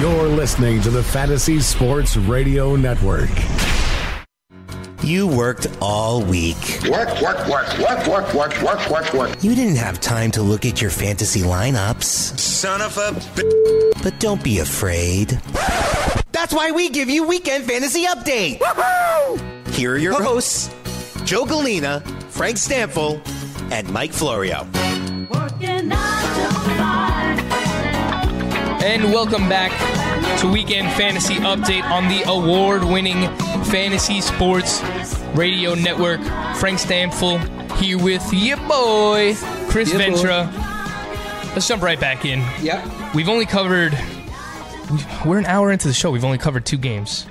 [0.00, 3.30] You're listening to the Fantasy Sports Radio Network.
[5.02, 6.56] You worked all week.
[6.88, 9.42] Work, work, work, work, work, work, work, work, work.
[9.42, 12.04] You didn't have time to look at your fantasy lineups.
[12.04, 15.30] Son of a b- But don't be afraid.
[16.30, 18.60] That's why we give you Weekend Fantasy Update.
[19.74, 20.68] Here are your hosts
[21.24, 23.20] Joe Galina, Frank Stampfl,
[23.72, 24.66] and Mike Florio.
[28.88, 29.70] And welcome back
[30.40, 33.20] to Weekend Fantasy Update on the award winning
[33.64, 34.82] Fantasy Sports
[35.34, 36.20] Radio Network.
[36.56, 37.38] Frank Stampfl
[37.76, 39.34] here with your boy,
[39.68, 40.04] Chris Yeah, boy.
[40.16, 40.50] Ventura.
[41.54, 42.42] Let's jump right back in.
[42.62, 43.14] Yep.
[43.14, 43.92] We've only covered,
[44.90, 46.10] we- we're an hour into the show.
[46.10, 47.26] We've only covered two games.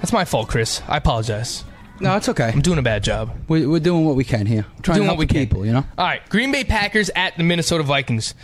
[0.00, 0.82] That's my fault, Chris.
[0.88, 1.64] I apologize.
[1.98, 2.48] No, it's okay.
[2.54, 3.30] I'm doing a bad job.
[3.48, 4.66] We're, we're doing what we can here.
[4.76, 5.46] We're trying doing to help what we the can.
[5.48, 5.84] people, you know?
[5.98, 8.34] All right, Green Bay Packers at the Minnesota Vikings.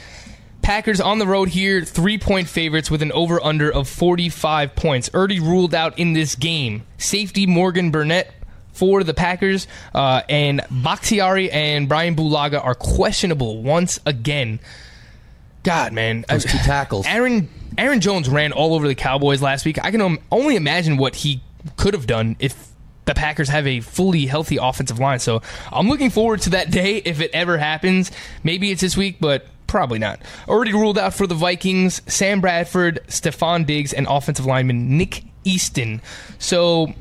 [0.69, 5.09] Packers on the road here, three point favorites with an over under of 45 points.
[5.15, 6.83] Already ruled out in this game.
[6.99, 8.35] Safety Morgan Burnett
[8.75, 14.61] for the Packers, uh, and Bakhtiari and Brian Bulaga are questionable once again.
[15.63, 16.27] God, man.
[16.29, 17.07] Those two tackles.
[17.07, 19.83] Aaron Aaron Jones ran all over the Cowboys last week.
[19.83, 21.41] I can only imagine what he
[21.79, 22.69] could have done if
[23.07, 25.21] the Packers have a fully healthy offensive line.
[25.21, 25.41] So
[25.73, 28.13] I'm looking forward to that day if it ever happens.
[28.43, 30.21] Maybe it's this week, but probably not.
[30.49, 36.03] Already ruled out for the Vikings: Sam Bradford, Stefon Diggs, and offensive lineman Nick Easton.
[36.41, 36.93] So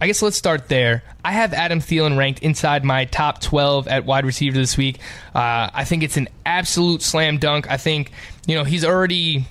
[0.00, 1.02] I guess let's start there.
[1.24, 4.98] I have Adam Thielen ranked inside my top 12 at wide receiver this week.
[5.34, 7.70] Uh, I think it's an absolute slam dunk.
[7.70, 8.10] I think,
[8.46, 9.46] you know, he's already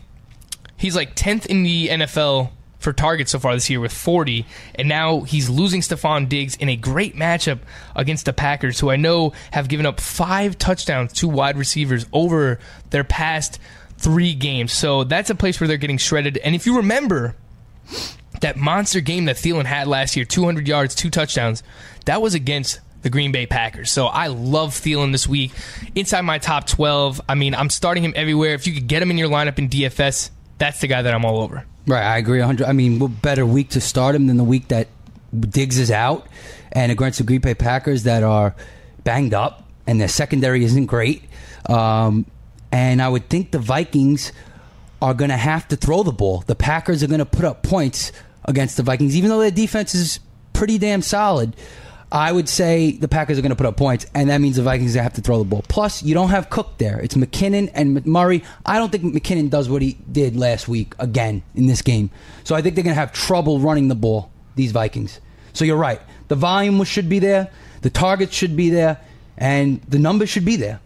[0.77, 2.51] he's like 10th in the NFL
[2.83, 4.45] for targets so far this year with 40,
[4.75, 7.59] and now he's losing Stefon Diggs in a great matchup
[7.95, 12.59] against the Packers, who I know have given up five touchdowns to wide receivers over
[12.89, 13.59] their past
[13.97, 14.73] three games.
[14.73, 16.37] So that's a place where they're getting shredded.
[16.37, 17.35] And if you remember,
[18.41, 21.63] that monster game that Thielen had last year, 200 yards, two touchdowns,
[22.05, 23.91] that was against the Green Bay Packers.
[23.91, 25.51] So I love Thielen this week.
[25.95, 28.53] Inside my top 12, I mean, I'm starting him everywhere.
[28.53, 31.25] If you could get him in your lineup in DFS, that's the guy that I'm
[31.25, 31.65] all over.
[31.85, 32.65] Right, I agree 100.
[32.65, 34.87] I mean, what better week to start him than the week that
[35.37, 36.27] Diggs is out
[36.71, 38.55] and against the Green Bay Packers that are
[39.03, 41.23] banged up and their secondary isn't great.
[41.67, 42.25] Um,
[42.71, 44.31] and I would think the Vikings
[45.01, 46.43] are going to have to throw the ball.
[46.47, 48.11] The Packers are going to put up points
[48.45, 50.19] against the Vikings, even though their defense is
[50.53, 51.55] pretty damn solid.
[52.13, 54.61] I would say the Packers are going to put up points, and that means the
[54.61, 55.65] Vikings have to throw the ball.
[55.67, 56.99] Plus, you don't have Cook there.
[56.99, 58.43] It's McKinnon and Murray.
[58.67, 62.11] I don't think McKinnon does what he did last week again in this game.
[62.43, 65.19] So I think they're going to have trouble running the ball, these Vikings.
[65.53, 65.99] So you're right.
[66.27, 67.49] The volume should be there,
[67.81, 68.99] the targets should be there,
[69.35, 70.79] and the numbers should be there.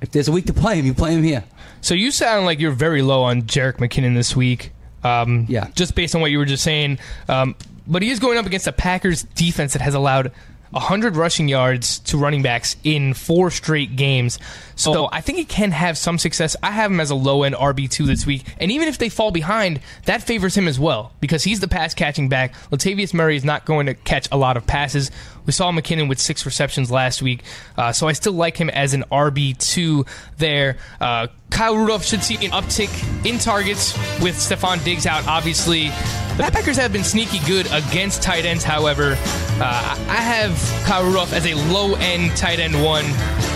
[0.00, 1.42] If there's a week to play him, you play him here.
[1.80, 4.70] So you sound like you're very low on Jerick McKinnon this week.
[5.02, 5.68] Um, Yeah.
[5.74, 7.00] Just based on what you were just saying.
[7.28, 7.56] Um,
[7.88, 10.30] but he is going up against a Packers defense that has allowed
[10.72, 14.38] 100 rushing yards to running backs in four straight games.
[14.74, 16.56] So I think he can have some success.
[16.62, 18.44] I have him as a low end RB2 this week.
[18.58, 21.94] And even if they fall behind, that favors him as well because he's the pass
[21.94, 22.54] catching back.
[22.70, 25.10] Latavius Murray is not going to catch a lot of passes.
[25.46, 27.42] We saw McKinnon with six receptions last week.
[27.76, 30.06] Uh, so I still like him as an RB2
[30.38, 30.76] there.
[31.00, 32.90] Uh, Kyle Rudolph should see an uptick
[33.26, 35.88] in targets with Stefon Diggs out, obviously.
[36.36, 39.16] The Packers have been sneaky good against tight ends, however.
[39.60, 43.04] Uh, I have Kyle Rudolph as a low end tight end one.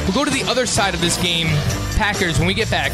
[0.04, 1.46] We'll go to the other side of this game.
[1.96, 2.92] Packers, when we get back,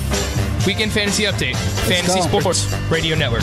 [0.67, 1.57] Weekend Fantasy Update,
[1.89, 2.41] Fantasy go.
[2.41, 3.43] Sports Radio Network.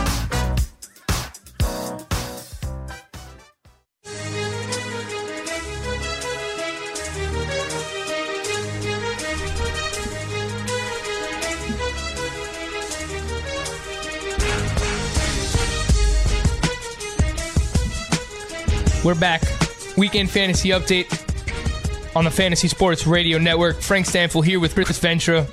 [19.11, 19.43] We're back.
[19.97, 21.05] Weekend Fantasy Update
[22.15, 23.81] on the Fantasy Sports Radio Network.
[23.81, 25.45] Frank Stampfl here with Chris Ventura.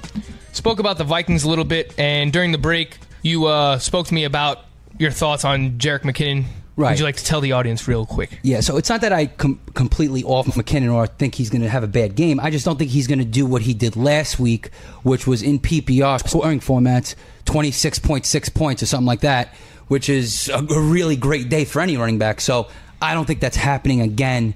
[0.53, 4.15] Spoke about the Vikings a little bit, and during the break, you uh, spoke to
[4.15, 4.61] me about
[4.97, 6.45] your thoughts on Jerick McKinnon
[6.79, 6.91] Right.
[6.91, 8.39] Would you like to tell the audience real quick?
[8.45, 11.69] Yeah, so it's not that I com- completely off McKinnon or think he's going to
[11.69, 12.39] have a bad game.
[12.39, 14.73] I just don't think he's going to do what he did last week,
[15.03, 17.17] which was in PPR scoring formats,
[17.47, 19.57] 26.6 points or something like that,
[19.89, 22.41] which is a, a really great day for any running back.
[22.41, 22.69] So
[23.01, 24.55] I don't think that's happening again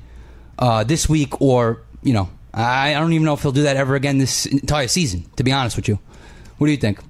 [0.59, 3.77] uh, this week or, you know, I, I don't even know if he'll do that
[3.77, 5.99] ever again this entire season, to be honest with you.
[6.59, 7.01] What do you think?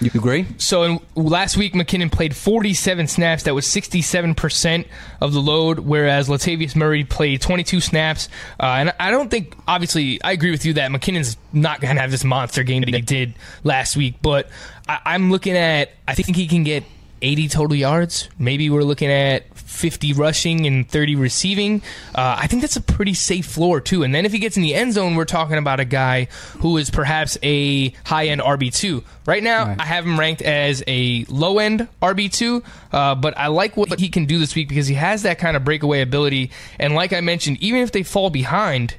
[0.00, 0.46] You agree?
[0.58, 3.42] So in, last week, McKinnon played 47 snaps.
[3.44, 4.86] That was 67%
[5.20, 8.28] of the load, whereas Latavius Murray played 22 snaps.
[8.58, 12.00] Uh, and I don't think, obviously, I agree with you that McKinnon's not going to
[12.00, 13.34] have this monster game that he did
[13.64, 14.48] last week, but
[14.88, 16.84] I, I'm looking at, I think he can get
[17.22, 18.28] 80 total yards.
[18.38, 21.82] Maybe we're looking at 50 rushing and 30 receiving.
[22.14, 24.02] Uh, I think that's a pretty safe floor, too.
[24.02, 26.26] And then if he gets in the end zone, we're talking about a guy
[26.60, 29.02] who is perhaps a high end RB2.
[29.26, 29.80] Right now, Right.
[29.80, 32.62] I have him ranked as a low end RB2,
[32.92, 35.56] uh, but I like what he can do this week because he has that kind
[35.56, 36.50] of breakaway ability.
[36.78, 38.94] And like I mentioned, even if they fall behind,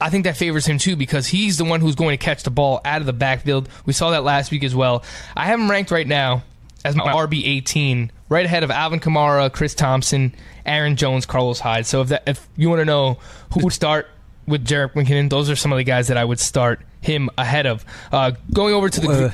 [0.00, 2.50] I think that favors him too because he's the one who's going to catch the
[2.50, 3.68] ball out of the backfield.
[3.86, 5.02] We saw that last week as well.
[5.34, 6.42] I have him ranked right now
[6.86, 10.34] as my RB 18, right ahead of Alvin Kamara, Chris Thompson,
[10.64, 11.86] Aaron Jones, Carlos Hyde.
[11.86, 13.18] So if that, if you want to know
[13.52, 14.08] who would start
[14.46, 17.66] with Jerick McKinnon, those are some of the guys that I would start him ahead
[17.66, 17.84] of.
[18.12, 19.30] Uh, going over to the Uh,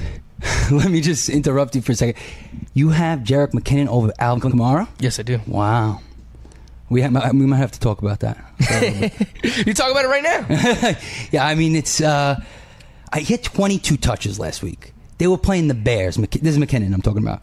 [0.72, 2.20] let me just interrupt you for a second.
[2.74, 4.88] You have Jerick McKinnon over Alvin Kamara?
[4.98, 5.40] yes, I do.
[5.46, 6.00] Wow.
[6.88, 8.36] We, ha- we might have to talk about that.
[9.66, 10.96] You talk about it right now.
[11.30, 12.00] yeah, I mean, it's.
[12.00, 12.40] Uh,
[13.12, 14.92] I hit 22 touches last week.
[15.22, 16.16] They were playing the Bears.
[16.16, 17.42] This is McKinnon I'm talking about.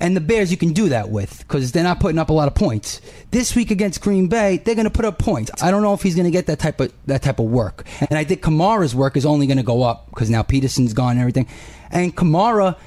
[0.00, 2.48] And the Bears, you can do that with because they're not putting up a lot
[2.48, 3.02] of points.
[3.32, 5.50] This week against Green Bay, they're going to put up points.
[5.60, 7.84] I don't know if he's going to get that type of that type of work.
[8.00, 11.10] And I think Kamara's work is only going to go up because now Peterson's gone
[11.10, 11.46] and everything.
[11.90, 12.78] And Kamara,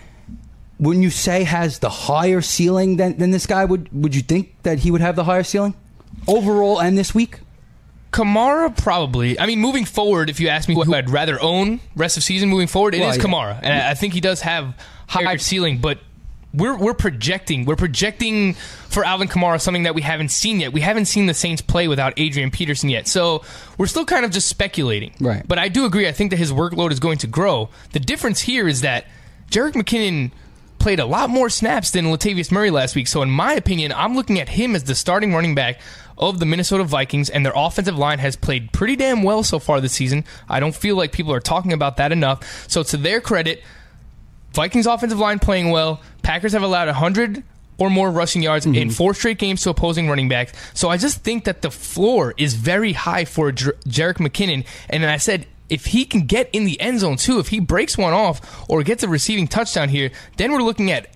[0.79, 3.63] wouldn't you say has the higher ceiling than, than this guy?
[3.63, 5.75] Would Would you think that he would have the higher ceiling
[6.27, 7.40] overall and this week?
[8.12, 9.40] Kamara probably.
[9.40, 12.50] I mean, moving forward, if you ask me who I'd rather own rest of season
[12.50, 13.24] moving forward, it is Well, yeah.
[13.24, 14.75] Kamara, and I I think he does have
[15.08, 15.78] higher ceiling.
[15.80, 16.00] But
[16.54, 18.56] we're we're projecting we're projecting
[18.90, 20.74] for Alvin Kamara something that we haven't seen yet.
[20.74, 23.44] We haven't seen the Saints play without Adrian Peterson yet, so
[23.78, 25.13] we're still kind of just speculating.
[25.22, 25.48] Right.
[25.48, 26.08] But I do agree.
[26.08, 27.69] I think that his workload is going to grow.
[27.94, 29.06] The difference here is that
[29.50, 30.31] Jerick McKinnon
[30.80, 33.08] played a lot more snaps than Latavius Murray last week.
[33.08, 35.80] So in my opinion, I'm looking at him as the starting running back
[36.21, 39.81] of the Minnesota Vikings, and their offensive line has played pretty damn well so far
[39.81, 40.23] this season.
[40.47, 42.69] I don't feel like people are talking about that enough.
[42.69, 43.63] So to their credit,
[44.53, 46.01] Vikings offensive line playing well.
[46.21, 47.44] Packers have allowed 100
[47.77, 48.89] or more rushing yards in mm-hmm.
[48.91, 50.53] four straight games to opposing running backs.
[50.75, 54.65] So I just think that the floor is very high for Jer- Jerick McKinnon.
[54.89, 57.97] And I said, if he can get in the end zone too, if he breaks
[57.97, 61.07] one off or gets a receiving touchdown here, then we're looking at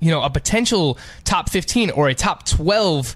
[0.00, 3.14] you know a potential top 15 or a top 12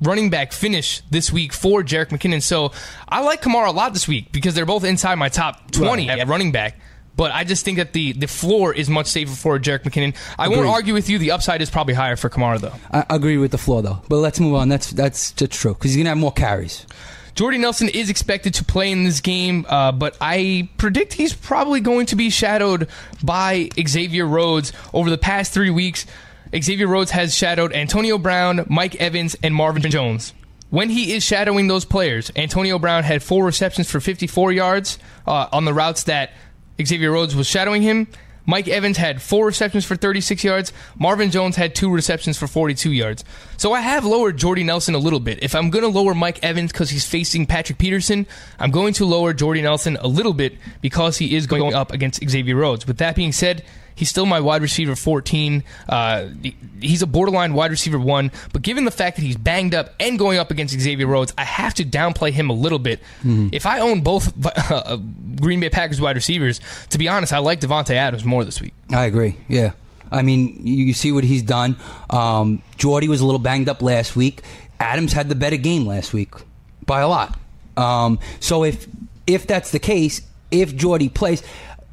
[0.00, 2.42] running back finish this week for Jerick McKinnon.
[2.42, 2.72] So
[3.08, 6.18] I like Kamara a lot this week because they're both inside my top 20 Right.
[6.18, 6.78] at running back.
[7.16, 10.16] But I just think that the, the floor is much safer for Jerick McKinnon.
[10.38, 11.18] I won't argue with you.
[11.18, 12.72] The upside is probably higher for Kamara, though.
[12.90, 14.00] I agree with the floor though.
[14.08, 14.68] But let's move on.
[14.70, 16.86] That's that's just true because he's gonna have more carries.
[17.34, 21.80] Jordy Nelson is expected to play in this game, uh, but I predict he's probably
[21.80, 22.88] going to be shadowed
[23.22, 26.06] by Xavier Rhodes over the past three weeks.
[26.56, 30.32] Xavier Rhodes has shadowed Antonio Brown, Mike Evans, and Marvin Jones.
[30.70, 35.48] When he is shadowing those players, Antonio Brown had four receptions for 54 yards uh,
[35.52, 36.30] on the routes that
[36.80, 38.06] Xavier Rhodes was shadowing him.
[38.46, 40.72] Mike Evans had four receptions for 36 yards.
[40.98, 43.24] Marvin Jones had two receptions for 42 yards.
[43.56, 45.42] So I have lowered Jordy Nelson a little bit.
[45.42, 48.26] If I'm going to lower Mike Evans because he's facing Patrick Peterson,
[48.58, 52.28] I'm going to lower Jordy Nelson a little bit because he is going up against
[52.28, 52.86] Xavier Rhodes.
[52.86, 55.62] With that being said, He's still my wide receiver 14.
[55.88, 56.28] Uh,
[56.80, 60.18] he's a borderline wide receiver one, but given the fact that he's banged up and
[60.18, 63.00] going up against Xavier Rhodes, I have to downplay him a little bit.
[63.24, 64.32] If I own both
[64.70, 64.96] uh,
[65.40, 68.72] Green Bay Packers wide receivers, to be honest, I like Davante Adams more this week.
[68.92, 69.36] I agree.
[69.48, 69.72] Yeah.
[70.12, 71.76] I mean, you, you see what he's done.
[72.08, 74.42] Um, Jordy was a little banged up last week.
[74.80, 76.34] Adams had the better game last week
[76.86, 77.38] by a lot.
[77.76, 78.86] Um, so if
[79.26, 81.42] if that's the case, if Jordy plays,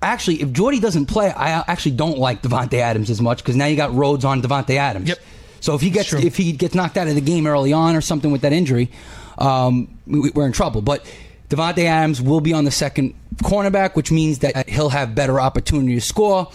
[0.02, 3.66] actually, if Jordy doesn't play, I actually don't like Davante Adams as much because now
[3.66, 5.10] you got Rhodes on Davante Adams.
[5.10, 5.20] Yep.
[5.60, 8.02] So if he gets if he gets knocked out of the game early on or
[8.02, 8.92] something with that injury,
[9.38, 10.82] um, we, we're in trouble.
[10.82, 11.06] But
[11.50, 15.96] Davante Adams will be on the second cornerback, which means that he'll have better opportunity
[15.96, 16.52] to score.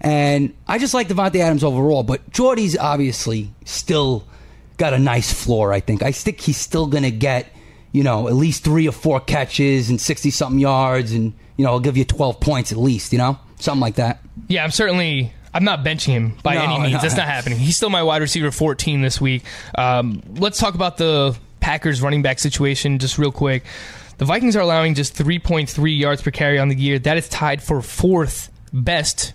[0.00, 4.24] And I just like Davante Adams overall, but Jordy's obviously still
[4.76, 5.72] got a nice floor.
[5.72, 6.02] I think.
[6.02, 7.52] I think he's still going to get
[7.92, 11.72] you know at least three or four catches and sixty something yards, and you know
[11.72, 13.12] I'll give you twelve points at least.
[13.12, 14.20] You know something like that.
[14.48, 15.32] Yeah, I'm certainly.
[15.54, 16.92] I'm not benching him by No, any means.
[16.92, 16.98] no.
[17.00, 17.58] That's not happening.
[17.58, 19.44] He's still my wide receiver 14 this week.
[19.74, 23.64] Um, let's talk about the Packers running back situation just real quick.
[24.18, 26.98] The Vikings are allowing just 3.3 yards per carry on the year.
[26.98, 29.32] That is tied for fourth best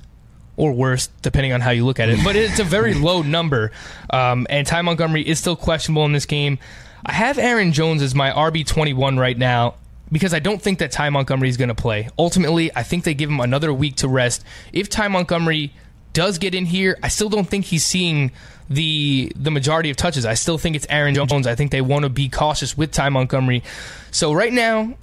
[0.55, 2.19] or worst, depending on how you look at it.
[2.23, 3.71] But it's a very low number.
[4.11, 6.59] Um, and Ty Montgomery is still questionable in this game.
[7.03, 9.75] I have Aaron Jones as my RB21 right now
[10.13, 12.07] because I don't think that Ty Montgomery is going to play.
[12.19, 14.45] Ultimately, I think they give him another week to rest.
[14.71, 15.73] If Ty Montgomery
[16.13, 18.31] does get in here, I still don't think he's seeing
[18.69, 20.25] the the majority of touches.
[20.25, 21.47] I still think it's Aaron Jones.
[21.47, 23.63] I think they want to be cautious with Ty Montgomery.
[24.11, 24.93] So right now,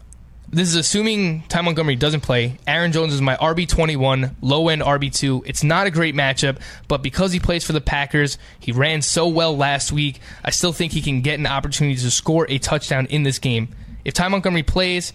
[0.49, 2.59] this is assuming Ty Montgomery doesn't play.
[2.67, 5.43] Aaron Jones is my RB21, low end RB2.
[5.45, 9.27] It's not a great matchup, but because he plays for the Packers, he ran so
[9.27, 10.21] well last week.
[10.45, 13.75] I still think he can get an opportunity to score a touchdown in this game.
[14.05, 15.13] If Ty Montgomery plays,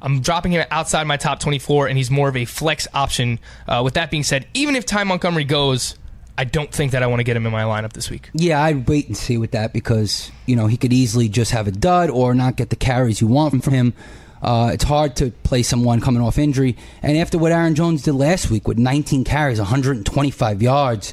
[0.00, 3.40] I'm dropping him outside my top 24, and he's more of a flex option.
[3.66, 5.96] Uh, with that being said, even if Ty Montgomery goes,
[6.36, 8.30] I don't think that I want to get him in my lineup this week.
[8.32, 11.66] Yeah, I'd wait and see with that because you know he could easily just have
[11.66, 13.94] a dud or not get the carries you want from him.
[14.40, 18.12] Uh, it's hard to play someone coming off injury, and after what Aaron Jones did
[18.12, 21.12] last week with 19 carries, 125 yards,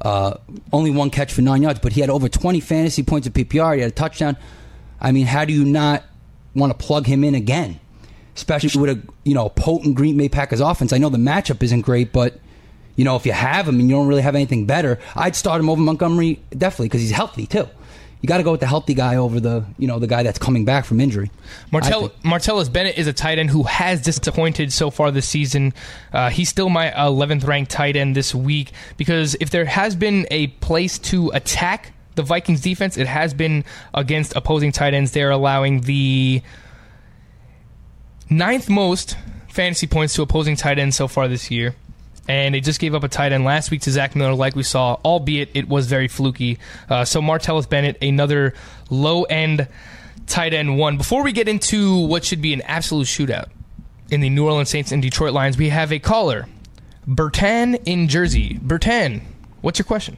[0.00, 0.38] uh,
[0.72, 3.74] only one catch for nine yards, but he had over 20 fantasy points of PPR.
[3.74, 4.38] He had a touchdown.
[4.98, 6.02] I mean, how do you not
[6.54, 7.80] want to plug him in again,
[8.36, 10.92] especially with a you know potent Green Bay Packers offense?
[10.92, 12.38] I know the matchup isn't great, but
[12.96, 15.60] you know, if you have him and you don't really have anything better, I'd start
[15.60, 17.68] him over Montgomery definitely because he's healthy too.
[18.22, 20.38] You got to go with the healthy guy over the you know the guy that's
[20.38, 21.30] coming back from injury.
[21.72, 22.10] Martell.
[22.24, 25.74] Martellus Bennett is a tight end who has disappointed so far this season.
[26.12, 30.28] Uh, he's still my 11th ranked tight end this week because if there has been
[30.30, 33.64] a place to attack the Vikings defense, it has been
[33.94, 35.12] against opposing tight ends.
[35.12, 36.42] They're allowing the
[38.28, 39.16] ninth most
[39.48, 41.74] fantasy points to opposing tight ends so far this year.
[42.28, 44.62] And they just gave up a tight end last week to Zach Miller, like we
[44.62, 46.58] saw, albeit it was very fluky.
[46.88, 48.54] Uh, so Martellus Bennett, another
[48.90, 49.66] low end
[50.26, 50.96] tight end one.
[50.96, 53.48] Before we get into what should be an absolute shootout
[54.10, 56.46] in the New Orleans Saints and Detroit Lions, we have a caller,
[57.08, 58.58] Bertan in Jersey.
[58.58, 59.22] Bertan,
[59.60, 60.16] what's your question?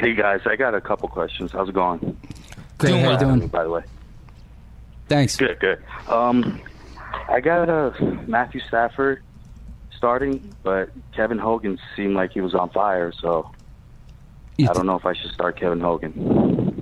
[0.00, 1.52] Hey guys, I got a couple questions.
[1.52, 1.98] How's it going?
[2.78, 3.36] Great, Doing how you well.
[3.36, 3.48] doing?
[3.48, 3.82] By the way,
[5.08, 5.36] Thanks.
[5.36, 5.82] good, good.
[6.08, 6.60] Um,
[7.28, 7.92] I got uh,
[8.26, 9.22] Matthew Stafford
[9.96, 13.52] starting, but Kevin Hogan seemed like he was on fire, so
[14.58, 16.73] You I don't know if I should start Kevin Hogan.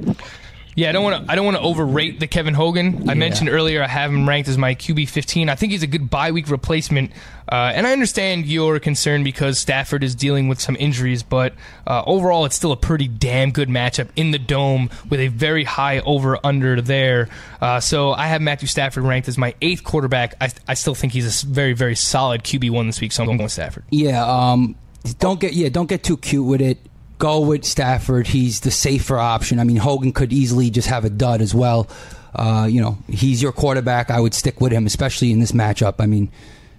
[0.75, 1.33] Yeah, I don't want to.
[1.33, 3.11] I don't want to overrate the Kevin Hogan.
[3.11, 5.51] I mentioned earlier I have him ranked as my QB 15.
[5.51, 7.13] I think he's a good bye week replacement,
[7.51, 11.23] uh, and I understand your concern because Stafford is dealing with some injuries.
[11.23, 11.55] But
[11.87, 15.65] uh, overall, it's still a pretty damn good matchup in the dome with a very
[15.65, 17.29] high over under there.
[17.61, 20.37] Uh, so I have Matthew Stafford ranked as my eighth quarterback.
[20.41, 23.13] I, I still think he's a very very solid QB one this week.
[23.13, 23.85] So I'm going with Stafford.
[23.91, 24.75] Yeah, um,
[25.19, 26.79] don't get yeah, don't get too cute with it.
[27.23, 28.27] Go with Stafford.
[28.27, 29.61] He's the safer option.
[29.61, 31.87] I mean, Hogan could easily just have a dud as well.
[32.35, 34.11] Uh, you know, he's your quarterback.
[34.11, 36.01] I would stick with him, especially in this matchup.
[36.01, 36.33] I mean,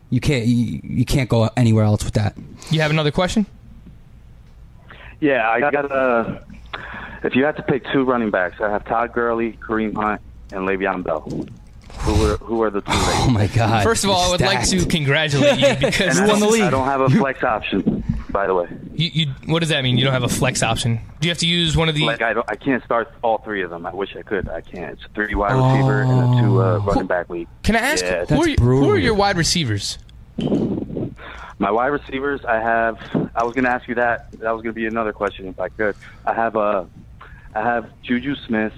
[0.09, 2.35] you can't you, you can't go anywhere else with that.
[2.71, 3.45] You have another question?
[5.21, 6.39] Yeah, I got uh
[7.23, 10.19] If you had to pick two running backs, I have Todd Gurley, Kareem Hunt,
[10.51, 11.21] and Le'Veon Bell.
[11.21, 12.87] Who are who are the two?
[12.91, 13.81] Oh my God!
[13.83, 16.63] First of all, I would like to congratulate you because you won the don't, league.
[16.63, 17.92] I don't have a flex option,
[18.33, 18.67] by the way.
[18.95, 19.97] You, you, what does that mean?
[19.97, 20.99] You don't have a flex option?
[21.21, 22.03] Do you have to use one of the?
[22.05, 23.85] Like I don't, I can't start all three of them.
[23.85, 24.49] I wish I could.
[24.49, 24.93] I can't.
[24.93, 27.47] It's a three wide receiver and a two uh, running back league.
[27.61, 29.99] Can I ask Yeah, who, are, you- who are your wide receivers?
[31.59, 32.97] My wide receivers, I have.
[33.35, 34.31] I was going to ask you that.
[34.33, 35.95] That was going to be another question if I could.
[36.25, 36.85] I have uh,
[37.55, 38.73] I have Juju Smith.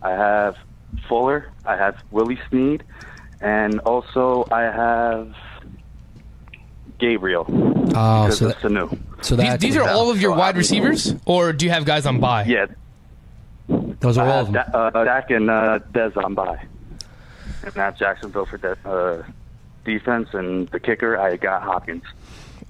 [0.00, 0.56] I have
[1.08, 1.50] Fuller.
[1.66, 2.84] I have Willie Snead,
[3.40, 5.34] and also I have
[6.98, 7.46] Gabriel.
[7.48, 8.98] Oh, because so of that- Sanu.
[9.22, 11.84] So These, that these are all of your So wide receivers, or do you have
[11.84, 12.44] guys on bye?
[12.44, 12.66] Yeah,
[13.68, 14.54] those are I all of them.
[14.72, 16.66] Da- uh, Dak and uh, Dez on bye,
[17.62, 19.22] and that's Jacksonville for de- uh,
[19.84, 22.02] defense, and the kicker I got Hopkins.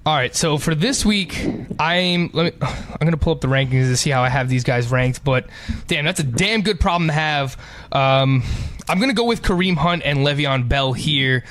[0.05, 0.35] All right.
[0.35, 1.43] So for this week,
[1.79, 2.59] I'm let me.
[2.61, 5.23] I'm going to pull up the rankings to see how I have these guys ranked.
[5.23, 5.47] But
[5.87, 7.57] damn, that's a damn good problem to have.
[7.91, 8.43] Um,
[8.87, 11.43] I'm going to go with Kareem Hunt and Le'Veon Bell here.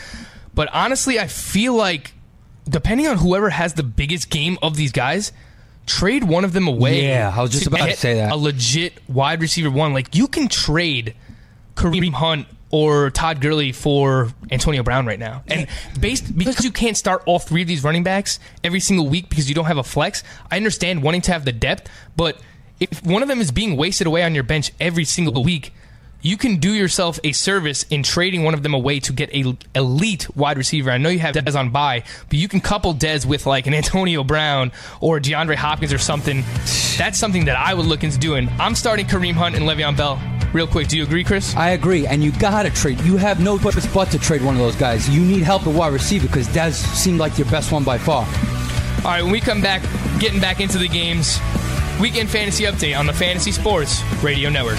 [0.55, 2.13] But honestly, I feel like
[2.69, 5.33] depending on whoever has the biggest game of these guys,
[5.87, 7.07] trade one of them away.
[7.07, 8.33] Yeah, I was just about to say that.
[8.33, 9.93] a legit wide receiver one.
[9.93, 11.15] Like you can trade
[11.75, 15.45] Kareem Hunt or Todd Gurley for Antonio Brown right now.
[15.47, 15.67] And
[16.01, 19.49] based because you can't start all three of these running backs every single week because
[19.49, 22.39] you don't have a flex, I understand wanting to have the depth, but
[22.81, 25.73] if one of them is being wasted away on your bench every single week,
[26.23, 29.57] you can do yourself a service in trading one of them away to get a
[29.75, 30.91] elite wide receiver.
[30.91, 33.75] I know you have Dez on bye, but you can couple Dez with like an
[33.75, 36.45] Antonio Brown or DeAndre Hopkins or something.
[36.97, 38.49] That's something that I would look into doing.
[38.61, 40.21] I'm starting Kareem Hunt and Le'Veon Bell.
[40.53, 41.57] Real quick, do you agree, Chris?
[41.57, 43.01] I agree, and you gotta trade.
[43.01, 45.09] You have no choice but to trade one of those guys.
[45.09, 48.27] You need help at wide receiver because Dez seemed like your best one by far.
[48.99, 49.83] All right, when we come back,
[50.21, 51.41] getting back into the games,
[52.01, 54.79] weekend fantasy update on the Fantasy Sports Radio Network.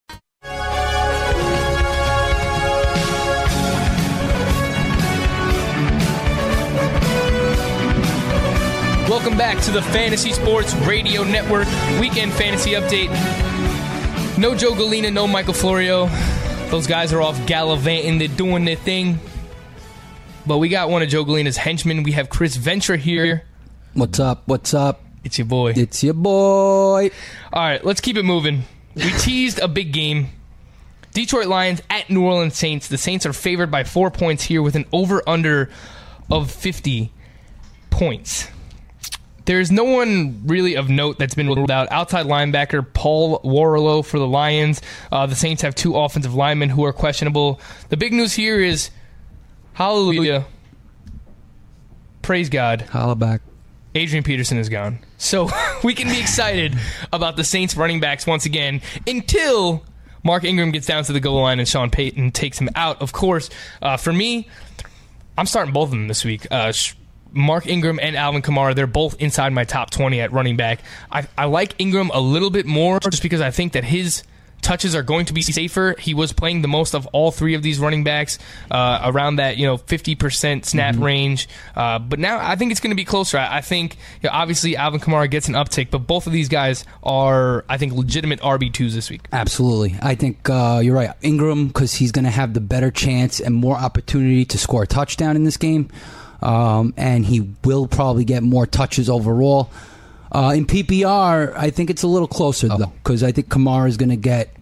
[9.21, 11.67] Welcome back to the Fantasy Sports Radio Network
[11.99, 13.09] Weekend Fantasy Update.
[14.39, 16.07] No Joe Galina, no Michael Florio.
[16.71, 19.19] Those guys are off gallivanting, they're doing their thing.
[20.47, 22.01] But we got one of Joe Galina's henchmen.
[22.01, 23.43] We have Chris Ventura here.
[23.93, 24.41] What's up?
[24.47, 25.03] What's up?
[25.23, 25.73] It's your boy.
[25.75, 27.11] It's your boy.
[27.53, 28.63] All right, let's keep it moving.
[28.95, 30.29] We teased a big game.
[31.13, 32.87] Detroit Lions at New Orleans Saints.
[32.87, 35.69] The Saints are favored by four points here with an over under
[36.31, 37.13] of 50
[37.91, 38.47] points.
[39.45, 41.91] There's no one really of note that's been ruled out.
[41.91, 44.81] Outside linebacker Paul Worrilow for the Lions.
[45.11, 47.59] Uh, the Saints have two offensive linemen who are questionable.
[47.89, 48.91] The big news here is
[49.73, 50.45] hallelujah.
[52.21, 52.81] Praise God.
[52.81, 53.41] Holla back.
[53.95, 54.99] Adrian Peterson is gone.
[55.17, 55.49] So
[55.83, 56.77] we can be excited
[57.11, 59.83] about the Saints running backs once again until
[60.23, 63.01] Mark Ingram gets down to the goal line and Sean Payton takes him out.
[63.01, 63.49] Of course,
[63.81, 64.47] uh, for me,
[65.37, 66.47] I'm starting both of them this week.
[66.51, 66.71] Uh,
[67.31, 70.81] Mark Ingram and Alvin Kamara, they're both inside my top 20 at running back.
[71.11, 74.23] I, I like Ingram a little bit more just because I think that his
[74.61, 75.95] touches are going to be safer.
[75.97, 79.57] He was playing the most of all three of these running backs uh, around that
[79.57, 81.49] you know 50% snap range.
[81.75, 83.37] Uh, but now I think it's going to be closer.
[83.37, 86.49] I, I think you know, obviously Alvin Kamara gets an uptick, but both of these
[86.49, 89.21] guys are I think legitimate RB twos this week.
[89.31, 89.97] Absolutely.
[90.01, 91.11] I think uh, you're right.
[91.21, 94.87] Ingram, because he's going to have the better chance and more opportunity to score a
[94.87, 95.89] touchdown in this game.
[96.41, 99.69] Um, and he will probably get more touches overall.
[100.31, 103.97] Uh, in PPR, I think it's a little closer, though, because I think Kamara is
[103.97, 104.55] going to get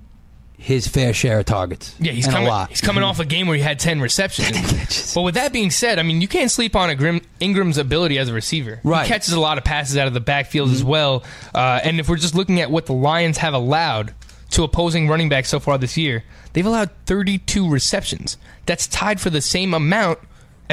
[0.60, 1.96] his fair share of targets.
[2.00, 2.48] Yeah, he's and coming.
[2.48, 2.70] a lot.
[2.70, 5.13] He's coming off a game where he had ten receptions.
[5.15, 8.18] but with that being said, I mean, you can't sleep on a Grim, Ingram's ability
[8.18, 8.82] as a receiver.
[8.84, 9.06] Right.
[9.06, 11.24] He catches a lot of passes out of the backfield as well.
[11.56, 14.13] Uh, and if we're just looking at what the Lions have allowed
[14.52, 18.38] to opposing running backs so far this year, they've allowed 32 receptions.
[18.65, 20.20] That's tied for the same amount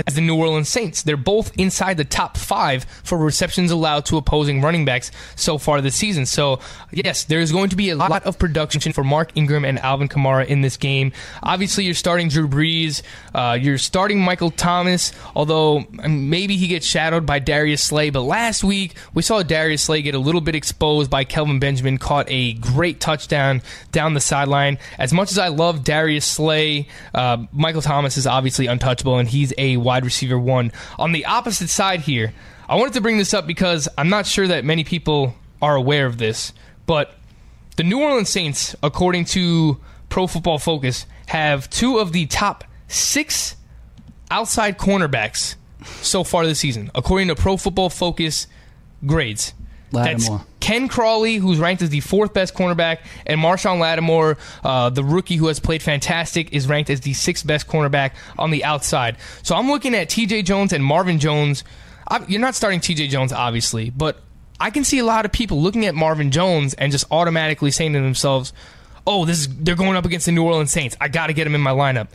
[0.06, 1.02] as the New Orleans Saints.
[1.02, 5.80] They're both inside the top five for receptions allowed to opposing running backs so far
[5.80, 6.26] this season.
[6.26, 6.60] So,
[6.92, 10.46] yes, there's going to be a lot of production for Mark Ingram and Alvin Kamara
[10.46, 11.12] in this game.
[11.42, 13.02] Obviously, you're starting Drew Brees.
[13.34, 18.10] Uh, you're starting Michael Thomas, although um, maybe he gets shadowed by Darius Slay.
[18.10, 21.98] But last week, we saw Darius Slay get a little bit exposed by Kelvin Benjamin,
[21.98, 24.78] caught a great touchdown down the sideline.
[24.98, 29.52] As much as I love Darius Slay, uh, Michael Thomas is obviously untouchable, and he's
[29.56, 30.72] a wide receiver one.
[30.98, 32.34] On the opposite side here,
[32.68, 36.04] I wanted to bring this up because I'm not sure that many people are aware
[36.04, 36.52] of this,
[36.84, 37.14] but
[37.76, 43.56] the New Orleans Saints, according to Pro Football Focus, have two of the top six
[44.30, 45.54] outside cornerbacks
[46.02, 48.48] so far this season, according to Pro Football Focus
[49.04, 49.54] grades.
[49.92, 50.38] Lattimore.
[50.38, 55.04] That's Ken Crawley, who's ranked as the fourth best cornerback, and Marshon Lattimore, uh, the
[55.04, 59.16] rookie who has played fantastic, is ranked as the sixth best cornerback on the outside.
[59.44, 60.42] So I'm looking at T.J.
[60.42, 61.62] Jones and Marvin Jones.
[62.08, 63.06] I, you're not starting T.J.
[63.06, 64.20] Jones, obviously, but
[64.58, 67.92] I can see a lot of people looking at Marvin Jones and just automatically saying
[67.92, 68.52] to themselves,
[69.06, 70.96] "Oh, this is they're going up against the New Orleans Saints.
[71.00, 72.08] I got to get him in my lineup."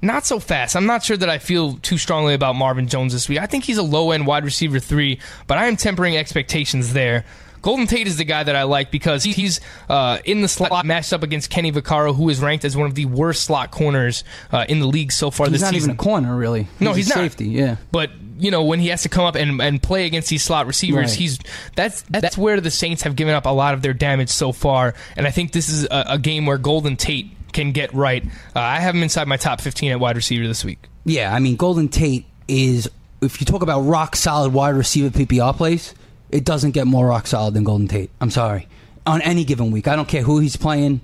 [0.00, 0.74] Not so fast.
[0.74, 3.40] I'm not sure that I feel too strongly about Marvin Jones this week.
[3.40, 7.26] I think he's a low end wide receiver three, but I am tempering expectations there.
[7.62, 11.12] Golden Tate is the guy that I like because he's uh, in the slot matched
[11.12, 14.64] up against Kenny Vaccaro, who is ranked as one of the worst slot corners uh,
[14.68, 16.68] in the league so far He's this not even a corner, really.
[16.80, 17.16] No, a he's not.
[17.16, 17.46] safety.
[17.48, 17.76] Yeah.
[17.92, 20.66] But you know when he has to come up and, and play against these slot
[20.66, 21.18] receivers, Right.
[21.18, 21.38] he's
[21.76, 24.94] that's that's where the Saints have given up a lot of their damage so far.
[25.16, 28.24] And I think this is a, a game where Golden Tate can get right.
[28.56, 30.78] Uh, I have him inside my top 15 at wide receiver this week.
[31.04, 32.88] Yeah, I mean, Golden Tate is,
[33.20, 35.94] if you talk about rock solid wide receiver PPR plays,
[36.32, 38.10] it doesn't get more rock solid than Golden Tate.
[38.20, 38.68] I'm sorry.
[39.06, 41.00] On any given week, I don't care who he's playing.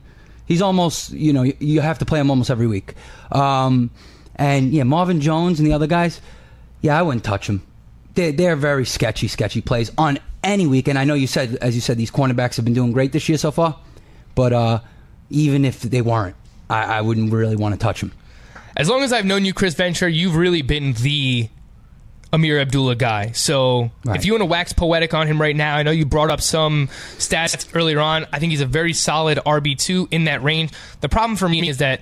[0.46, 2.94] He's almost, you know, you have to play him almost every week.
[3.32, 3.90] Um,
[4.36, 6.20] and yeah, Marvin Jones and the other guys,
[6.82, 7.66] yeah, I wouldn't touch them.
[8.14, 10.88] They're, they're very sketchy, sketchy plays on any week.
[10.88, 13.28] And I know you said, as you said, these cornerbacks have been doing great this
[13.28, 13.76] year so far.
[14.34, 14.80] But uh,
[15.30, 16.36] even if they weren't,
[16.70, 18.12] I, I wouldn't really want to touch them.
[18.76, 21.48] As long as I've known you, Chris Ventura, you've really been the
[22.32, 23.30] Ameer Abdullah guy.
[23.32, 24.16] So Right.
[24.16, 26.40] if you want to wax poetic on him right now, I know you brought up
[26.40, 28.26] some stats earlier on.
[28.32, 30.70] I think he's a very solid RB2 in that range.
[31.00, 32.00] The problem for me is that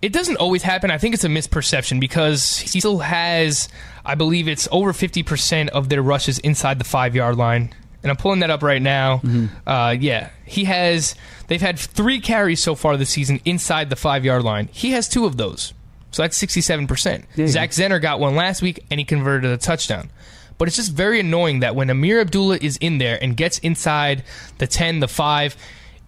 [0.00, 0.90] it doesn't always happen.
[0.90, 3.68] I think it's a misperception because he still has,
[4.04, 7.72] I believe it's over 50% of their rushes inside the five yard line.
[8.02, 9.20] And I'm pulling that up right now.
[9.64, 11.14] Uh, yeah, he has,
[11.46, 14.68] they've had three carries so far this season inside the five yard line.
[14.72, 15.72] He has two of those.
[16.12, 17.24] So that's 67%.
[17.36, 20.10] you Zach Zenner got one last week and he converted a touchdown.
[20.58, 24.22] But it's just very annoying that when Ameer Abdullah is in there and gets inside
[24.58, 25.56] the 10, the 5,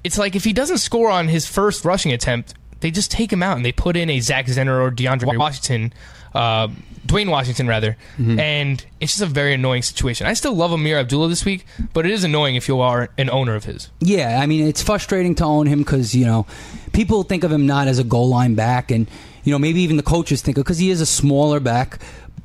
[0.04, 3.42] it's like if he doesn't score on his first rushing attempt, they just take him
[3.42, 5.92] out and they put in a Zach Zenner or DeAndre Washington,
[6.34, 6.68] uh,
[7.06, 10.26] Dwayne Washington rather, and it's just a very annoying situation.
[10.26, 11.64] I still love Ameer Abdullah this week,
[11.94, 13.88] but it is annoying if you are an owner of his.
[14.00, 16.46] Yeah, I mean, it's frustrating to own him because, you know,
[16.92, 19.06] people think of him not as a goal line back, and,
[19.44, 22.00] you know, maybe even the coaches think because he is a smaller back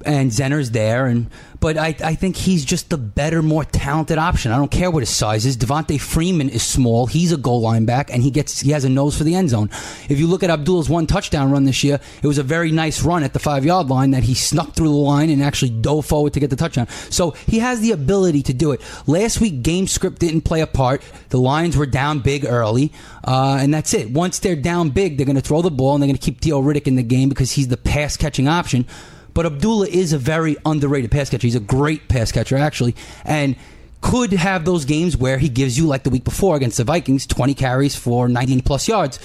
[0.05, 4.51] and Zenner's there, and but I, I think he's just the better, more talented option.
[4.51, 5.57] I don't care what his size is.
[5.57, 7.05] Devonta Freeman is small.
[7.05, 9.49] He's a goal line back, and he gets he has a nose for the end
[9.49, 9.69] zone.
[10.07, 13.03] If you look at Abdul's one touchdown run this year, it was a very nice
[13.03, 16.05] run at the five yard line that he snuck through the line and actually dove
[16.05, 16.88] forward to get the touchdown.
[17.09, 18.81] So he has the ability to do it.
[19.07, 21.01] Last week, game script didn't play a part.
[21.29, 24.12] The Lions were down big early, uh, and that's it.
[24.12, 26.41] Once they're down big, they're going to throw the ball and they're going to keep
[26.41, 28.85] Theo Riddick in the game because he's the pass catching option.
[29.33, 31.47] But Abdullah is a very underrated pass catcher.
[31.47, 33.55] He's a great pass catcher, actually, and
[34.01, 37.25] could have those games where he gives you, like the week before against the Vikings,
[37.25, 39.19] 20 carries for 19 plus yards,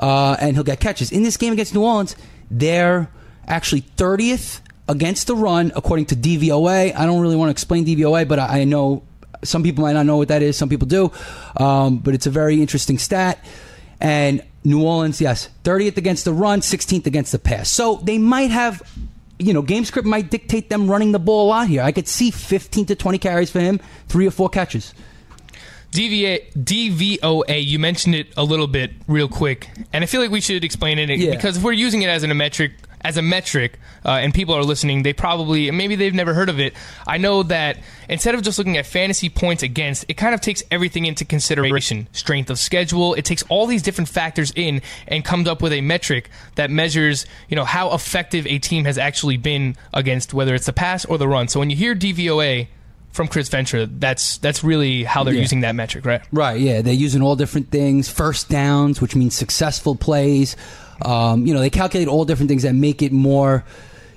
[0.00, 1.10] uh, and he'll get catches.
[1.10, 2.16] In this game against New Orleans,
[2.50, 3.08] they're
[3.46, 6.94] actually 30th against the run, according to DVOA.
[6.94, 9.02] I don't really want to explain DVOA, but I, I know
[9.44, 10.56] some people might not know what that is.
[10.56, 11.10] Some people do,
[11.56, 13.44] um, but it's a very interesting stat.
[14.00, 17.68] And New Orleans, yes, 30th against the run, 16th against the pass.
[17.68, 18.82] So they might have,
[19.42, 21.82] you know, game script might dictate them running the ball a lot here.
[21.82, 24.94] I could see 15 to 20 carries for him, three or four catches.
[25.92, 30.40] DVA, DVOA, you mentioned it a little bit real quick, and I feel like we
[30.40, 31.32] should explain it Yeah.
[31.32, 32.72] because if we're using it as a metric,
[33.04, 36.60] as a metric, uh, and people are listening, they probably maybe they've never heard of
[36.60, 36.74] it.
[37.06, 40.62] I know that instead of just looking at fantasy points against, it kind of takes
[40.70, 43.14] everything into consideration: strength of schedule.
[43.14, 47.26] It takes all these different factors in and comes up with a metric that measures,
[47.48, 51.18] you know, how effective a team has actually been against whether it's the pass or
[51.18, 51.48] the run.
[51.48, 52.68] So when you hear DVOA
[53.12, 55.40] from Chris Ventura, that's that's really how they're Yeah.
[55.42, 56.22] using that metric, right?
[56.32, 56.80] Right, yeah.
[56.80, 58.08] They're using all different things.
[58.08, 60.56] First downs, which means successful plays.
[61.04, 63.64] Um, you know, they calculate all different things that make it more,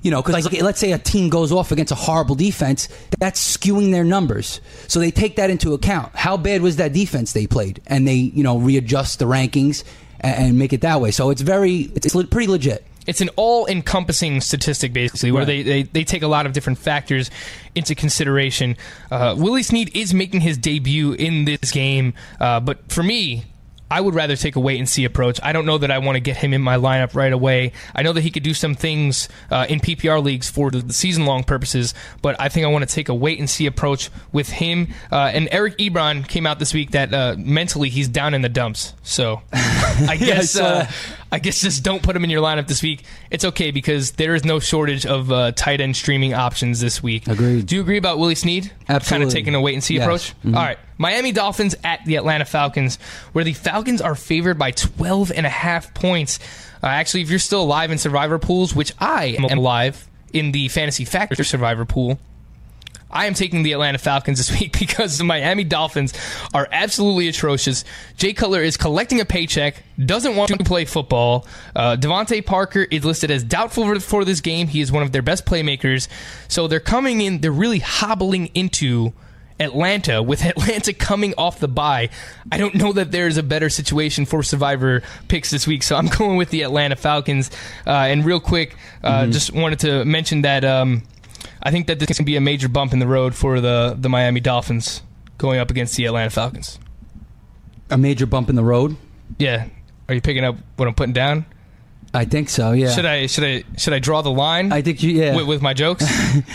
[0.01, 3.57] you know, because like, let's say a team goes off against a horrible defense, that's
[3.57, 4.61] skewing their numbers.
[4.87, 6.15] So they take that into account.
[6.15, 7.81] How bad was that defense they played?
[7.87, 9.83] And they, you know, readjust the rankings
[10.19, 11.11] and, and make it that way.
[11.11, 12.85] So it's very, it's pretty legit.
[13.07, 15.45] It's an all-encompassing statistic, basically, where Right.
[15.45, 17.29] they, they, they take a lot of different factors
[17.75, 18.77] into consideration.
[19.11, 23.45] Uh, Willie Snead is making his debut in this game, uh, but for me,
[23.89, 25.39] I would rather take a wait and see approach.
[25.43, 27.71] I don't know that I want to get him in my lineup right away.
[27.93, 30.93] I know that he could do some things uh, in PPR leagues for the, the
[30.93, 34.49] season-long purposes, but I think I want to take a wait and see approach with
[34.49, 34.87] him.
[35.11, 38.49] Uh, and Eric Ebron came out this week that uh, mentally he's down in the
[38.49, 38.93] dumps.
[39.03, 40.89] So I guess uh.
[41.31, 43.03] I guess just don't put him in your lineup this week.
[43.31, 47.27] It's okay because there is no shortage of uh, tight end streaming options this week.
[47.27, 47.65] Agreed.
[47.65, 48.71] Do you agree about Willie Snead?
[48.87, 50.03] Kind of taking a wait and see Yes.
[50.05, 50.33] approach.
[50.45, 50.55] Mhm.
[50.55, 50.77] All right.
[50.97, 52.97] Miami Dolphins at the Atlanta Falcons,
[53.33, 56.39] where the Falcons are favored by 12 and a half points.
[56.81, 60.67] Uh, actually, if you're still alive in survivor pools, which I am alive in the
[60.69, 62.19] Fantasy Factor survivor pool,
[63.09, 66.13] I am taking the Atlanta Falcons this week because the Miami Dolphins
[66.53, 67.85] are absolutely atrocious.
[68.17, 71.45] Jay Cutler is collecting a paycheck, doesn't want to play football.
[71.75, 74.67] Uh, DeVante Parker is listed as doubtful for, this game.
[74.67, 76.07] He is one of their best playmakers.
[76.47, 79.13] So they're coming in, they're really hobbling into
[79.59, 82.09] Atlanta with Atlanta coming off the bye.
[82.51, 86.07] I don't know that there's a better situation for survivor picks this week, so I'm
[86.17, 87.51] going with the Atlanta Falcons.
[87.85, 90.65] Uh, and real quick, uh, just wanted to mention that.
[90.65, 91.03] Um,
[91.65, 94.07] I think that this can be a major bump in the road for the, the
[94.07, 95.01] Miami Dolphins
[95.39, 96.79] going up against the Atlanta Falcons.
[97.89, 98.95] A major bump in the road.
[99.39, 99.67] Yeah.
[100.07, 101.45] Are you picking up what I'm putting down?
[102.13, 102.71] I think so.
[102.71, 102.91] Yeah.
[102.91, 104.71] Should I should I should I draw the line?
[104.71, 105.11] I think you.
[105.11, 105.35] Yeah.
[105.35, 106.05] with, with my jokes.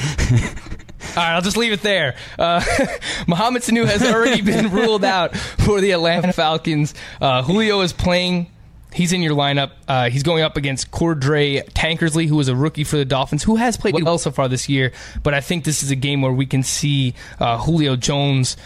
[1.11, 2.15] All right, I'll just leave it there.
[2.39, 2.65] Uh,
[3.27, 6.95] Mohamed Sanu has already been ruled out for the Atlanta Falcons.
[7.21, 8.51] Uh, Julio is playing.
[8.93, 9.71] He's in your lineup.
[9.87, 13.57] Uh, he's going up against Cordrea Tankersley, who is a rookie for the Dolphins, who
[13.57, 14.93] has played well so far this year.
[15.23, 18.57] But I think this is a game where we can see uh, Julio Jones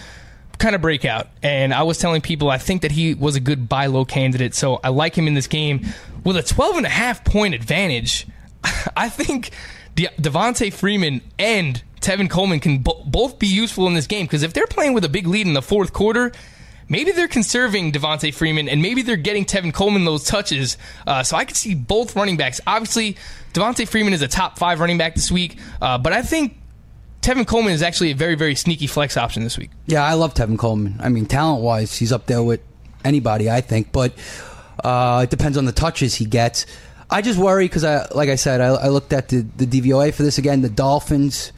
[0.58, 1.28] kind of break out.
[1.42, 4.54] And I was telling people I think that he was a good buy low candidate,
[4.54, 5.86] so I like him in this game
[6.24, 8.26] with a 12 and a half point advantage.
[8.96, 9.50] I think
[9.94, 14.42] De- Devonta Freeman and Tevin Coleman can bo- both be useful in this game because
[14.42, 16.32] if they're playing with a big lead in the fourth quarter,
[16.88, 20.76] maybe they're conserving Devonta Freeman and maybe they're getting Tevin Coleman those touches.
[21.06, 22.60] Uh, so I could see both running backs.
[22.66, 23.16] Obviously,
[23.52, 26.56] Devonta Freeman is a top five running back this week, uh, but I think
[27.24, 29.70] Tevin Coleman is actually a very, very sneaky flex option this week.
[29.86, 30.96] Yeah, I love Tevin Coleman.
[31.00, 32.60] I mean, talent wise, he's up there with
[33.02, 33.92] anybody, I think.
[33.92, 34.12] But
[34.82, 36.66] uh, it depends on the touches he gets.
[37.08, 40.12] I just worry because, I, like I said, I, I looked at the, the DVOA
[40.12, 40.60] for this again.
[40.60, 41.52] The Dolphins,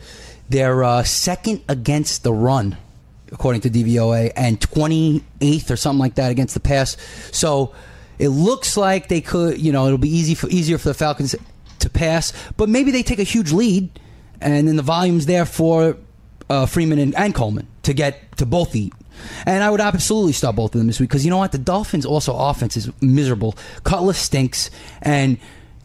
[0.48, 2.76] they're uh, second against the run,
[3.32, 6.96] according to DVOA, and 28th or something like that against the pass.
[7.32, 7.74] So
[8.18, 11.34] it looks like they could, you know, it'll be easy for easier for the Falcons
[11.80, 13.90] to pass, but maybe they take a huge lead,
[14.40, 15.96] and then the volume's there for
[16.48, 18.92] uh, Freeman and, and Coleman to get to both eat.
[19.46, 21.52] And I would absolutely stop both of them this week because you know what?
[21.52, 23.56] The Dolphins also offense is miserable.
[23.82, 24.70] Cutlass stinks,
[25.02, 25.38] and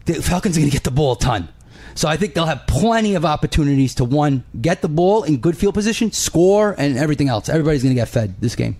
[0.04, 1.48] the Falcons are going to get the ball a ton.
[1.94, 5.56] So I think they'll have plenty of opportunities to one get the ball in good
[5.56, 7.48] field position, score, and everything else.
[7.48, 8.76] Everybody's going to get fed this game.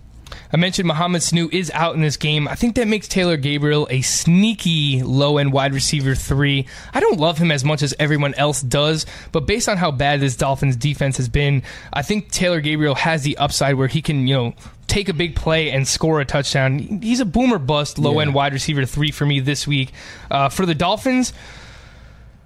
[0.50, 2.48] I mentioned Mohamed Sanu is out in this game.
[2.48, 6.66] I think that makes Taylor Gabriel a sneaky low end wide receiver three.
[6.94, 10.20] I don't love him as much as everyone else does, but based on how bad
[10.20, 14.26] this Dolphins defense has been, I think Taylor Gabriel has the upside where he can,
[14.26, 14.54] you know,
[14.86, 16.78] take a big play and score a touchdown.
[17.02, 18.34] He's a boomer bust low end Yeah.
[18.36, 19.92] wide receiver three for me this week.
[20.30, 21.32] Uh, for the Dolphins,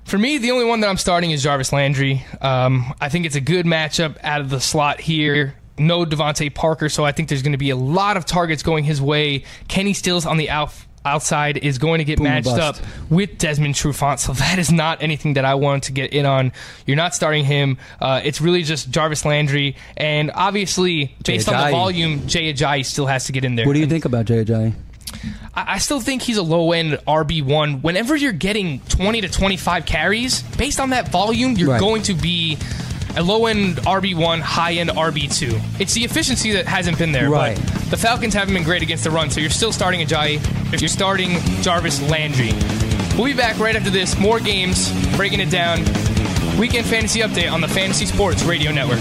[0.06, 2.24] for me, the only one that I'm starting is Jarvis Landry.
[2.40, 5.56] Um, I think it's a good matchup out of the slot here.
[5.78, 8.84] No DeVante Parker, so I think there's going to be a lot of targets going
[8.84, 9.44] his way.
[9.68, 10.72] Kenny Stills on the out,
[11.04, 12.76] outside is going to get Boom matched up
[13.10, 16.52] with Desmond Trufant, so that is not anything that I want to get in on.
[16.86, 17.76] You're not starting him.
[18.00, 23.06] Uh, it's really just Jarvis Landry, and obviously, based on the volume, Jay Ajayi still
[23.06, 23.66] has to get in there.
[23.66, 24.72] What do you think about JJ?
[24.72, 24.72] I
[25.54, 27.82] I still think he's a low end RB1.
[27.82, 31.80] Whenever you're getting 20 to 25 carries, based on that volume, you're Right.
[31.80, 32.58] going to be
[33.16, 35.58] a low end RB1, high end RB2.
[35.80, 37.30] It's the efficiency that hasn't been there.
[37.30, 37.58] Right.
[37.72, 40.36] But the Falcons haven't been great against the run, so you're still starting Ajayi.
[40.74, 42.52] If you're starting Jarvis Landry.
[43.16, 44.18] We'll be back right after this.
[44.18, 45.78] More games, breaking it down.
[46.58, 49.00] Weekend Fantasy Update on the Fantasy Sports Radio Network.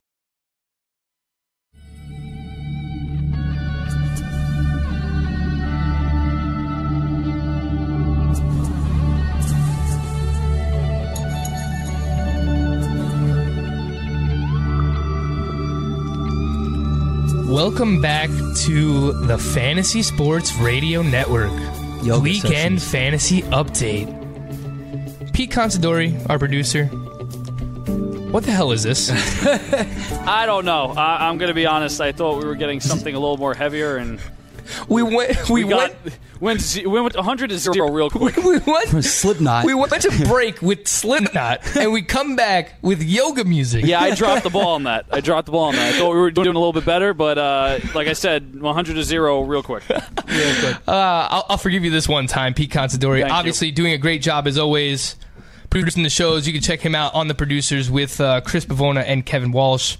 [17.63, 18.31] Welcome back
[18.65, 21.51] to the Fantasy Sports Radio Network.
[22.01, 22.91] Yoga Weekend sessions.
[22.91, 25.31] Fantasy Update.
[25.31, 26.85] Pete Considori, our producer.
[28.31, 29.11] What the hell is this?
[30.25, 30.87] I don't know.
[30.87, 32.01] I, I'm going to be honest.
[32.01, 34.19] I thought we were getting something a little more heavier, and
[34.87, 35.47] we went.
[35.47, 36.17] We, we got went.
[36.41, 38.35] Went z- we went 100 to zero real quick.
[38.35, 39.05] We went.
[39.05, 39.63] Slipknot.
[39.65, 43.85] We went to break with Slipknot, and we come back with yoga music.
[43.85, 45.05] Yeah, I dropped the ball on that.
[45.11, 45.93] I dropped the ball on that.
[45.93, 48.93] I thought we were doing a little bit better, but uh, like I said, 100
[48.95, 49.83] to zero real quick.
[50.31, 53.19] Uh, I'll, I'll forgive you this one time, Pete Considori.
[53.19, 53.35] Thank you.
[53.35, 55.15] Obviously, doing a great job as always,
[55.69, 56.47] producing the shows.
[56.47, 59.97] You can check him out on the producers with uh, Chris Pavona and Kevin Walsh.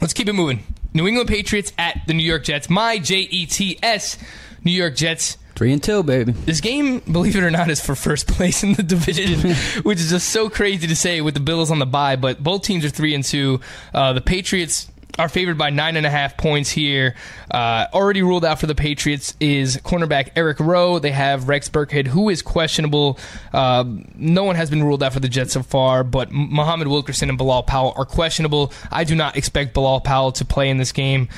[0.00, 0.64] Let's keep it moving.
[0.92, 2.68] New England Patriots at the New York Jets.
[2.68, 4.18] My J E T S,
[4.66, 5.38] New York Jets.
[5.54, 6.32] Three and two, baby.
[6.32, 10.10] This game, believe it or not, is for first place in the division, which is
[10.10, 12.16] just so crazy to say with the Bills on the bye.
[12.16, 13.60] But both teams are three and two.
[13.94, 17.14] Uh, the Patriots are favored by nine and a half points here.
[17.50, 20.98] Uh, already ruled out for the Patriots is cornerback Eric Rowe.
[20.98, 23.18] They have Rex Burkhead, who is questionable.
[23.52, 27.28] Uh, no one has been ruled out for the Jets so far, but Muhammad Wilkerson
[27.28, 28.72] and Bilal Powell are questionable.
[28.90, 31.28] I do not expect Bilal Powell to play in this game.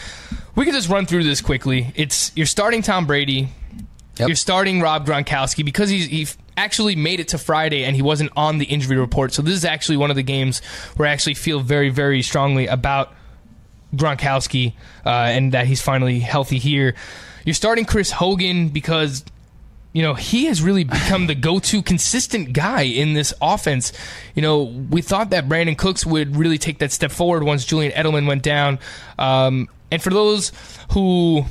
[0.55, 1.93] We can just run through this quickly.
[1.95, 3.49] It's you're starting Tom Brady.
[4.19, 8.31] You're starting Rob Gronkowski because he's he actually made it to Friday and he wasn't
[8.37, 9.33] on the injury report.
[9.33, 10.61] So this is actually one of the games
[10.97, 13.15] where I actually feel very, very strongly about
[13.95, 14.75] Gronkowski
[15.05, 16.95] uh, and that he's finally healthy here.
[17.45, 19.25] You're starting Chris Hogan because
[19.93, 23.93] you know he has really become the go-to consistent guy in this offense.
[24.35, 27.93] You know we thought that Brandin Cooks would really take that step forward once Julian
[27.93, 28.79] Edelman went down.
[29.19, 30.53] Um, and for those
[30.93, 31.45] who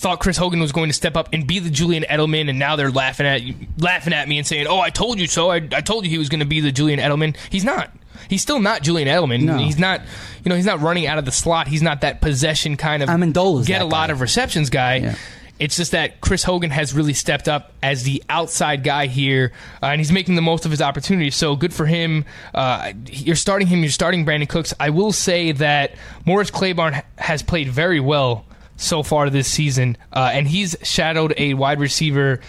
[0.00, 2.74] thought Chris Hogan was going to step up and be the Julian Edelman, and now
[2.74, 3.42] they're laughing at
[3.78, 5.50] laughing at me and saying, "Oh, I told you so.
[5.50, 7.92] I, I told you he was going to be the Julian Edelman." He's not.
[8.30, 9.42] He's still not Julian Edelman.
[9.42, 9.58] No.
[9.58, 10.00] He's not.
[10.44, 11.66] You know, he's not running out of the slot.
[11.68, 14.12] He's not that possession kind of Amendola's get a lot guy.
[14.12, 14.94] of receptions guy.
[14.96, 15.14] Yeah.
[15.58, 19.86] It's just that Chris Hogan has really stepped up as the outside guy here, uh,
[19.86, 21.36] and he's making the most of his opportunities.
[21.36, 22.24] So good for him.
[22.54, 23.80] Uh, you're starting him.
[23.80, 24.72] You're starting Brandin Cooks.
[24.80, 30.30] I will say that Morris Claiborne has played very well so far this season, uh,
[30.32, 32.40] and he's shadowed a wide receiver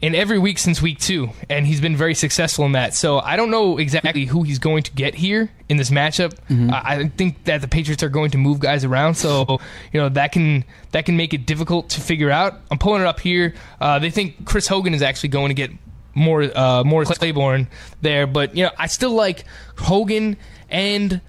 [0.00, 2.94] in every week since week two, and he's been very successful in that.
[2.94, 6.34] So I don't know exactly who he's going to get here in this matchup.
[6.48, 6.70] Mm-hmm.
[6.72, 9.60] I I think that the Patriots are going to move guys around, so
[9.92, 12.60] you know that can that can make it difficult to figure out.
[12.70, 13.54] I'm pulling it up here.
[13.80, 15.70] Uh, they think Chris Hogan is actually going to get
[16.14, 17.68] more uh, more Claiborne
[18.00, 19.44] there, but you know I still like
[19.76, 20.36] Hogan
[20.70, 21.20] and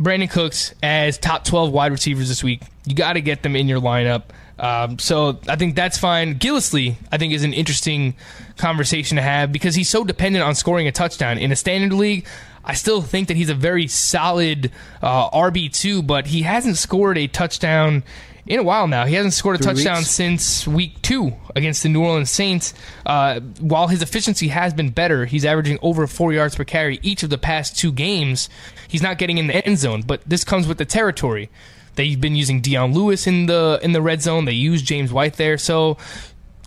[0.00, 2.62] Brandin Cooks as top 12 wide receivers this week.
[2.86, 4.24] You got to get them in your lineup.
[4.62, 6.38] Um, so I think that's fine.
[6.38, 8.14] Gillislee, I think, is an interesting
[8.56, 11.36] conversation to have because he's so dependent on scoring a touchdown.
[11.36, 12.26] In a standard league,
[12.64, 14.70] I still think that he's a very solid
[15.02, 18.04] uh, RB2, but he hasn't scored a touchdown
[18.46, 19.04] in a while now.
[19.04, 20.10] He hasn't scored a Three touchdown weeks?
[20.10, 22.72] since week two against the New Orleans Saints.
[23.04, 27.24] Uh, while his efficiency has been better, he's averaging over four yards per carry each
[27.24, 28.48] of the past two games.
[28.86, 31.50] He's not getting in the end zone, but this comes with the territory.
[31.94, 34.44] They've been using Dion Lewis in the in the red zone.
[34.44, 35.98] They use James White there, so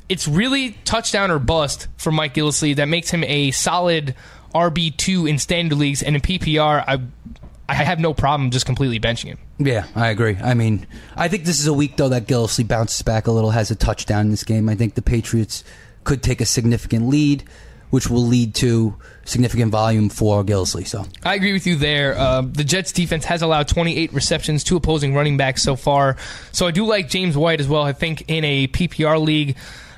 [0.08, 2.76] it's really touchdown or bust for Mike Gillislee.
[2.76, 4.16] That makes him a solid
[4.54, 7.02] RB two in standard leagues, and in PPR, I
[7.68, 9.40] I have no problem just completely benching him.
[9.58, 10.38] Yeah, I agree.
[10.42, 10.86] I mean,
[11.16, 13.76] I think this is a week though that Gillislee bounces back a little, has a
[13.76, 14.70] touchdown in this game.
[14.70, 15.64] I think the Patriots
[16.04, 17.44] could take a significant lead,
[17.96, 20.86] which will lead to significant volume for Gillislee.
[20.86, 22.18] So I agree with you there.
[22.18, 26.18] Uh, the Jets defense has allowed 28 receptions to opposing running backs so far.
[26.52, 27.84] So I do like James White as well.
[27.84, 29.56] I think in a PPR league,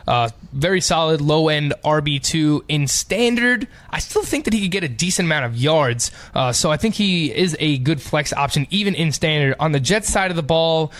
[0.07, 3.67] uh, very solid low end RB2 in standard.
[3.89, 6.11] I still think that he could get a decent amount of yards.
[6.35, 9.55] Uh, so I think he is a good flex option even in standard.
[9.59, 10.91] On the Jets side of the ball,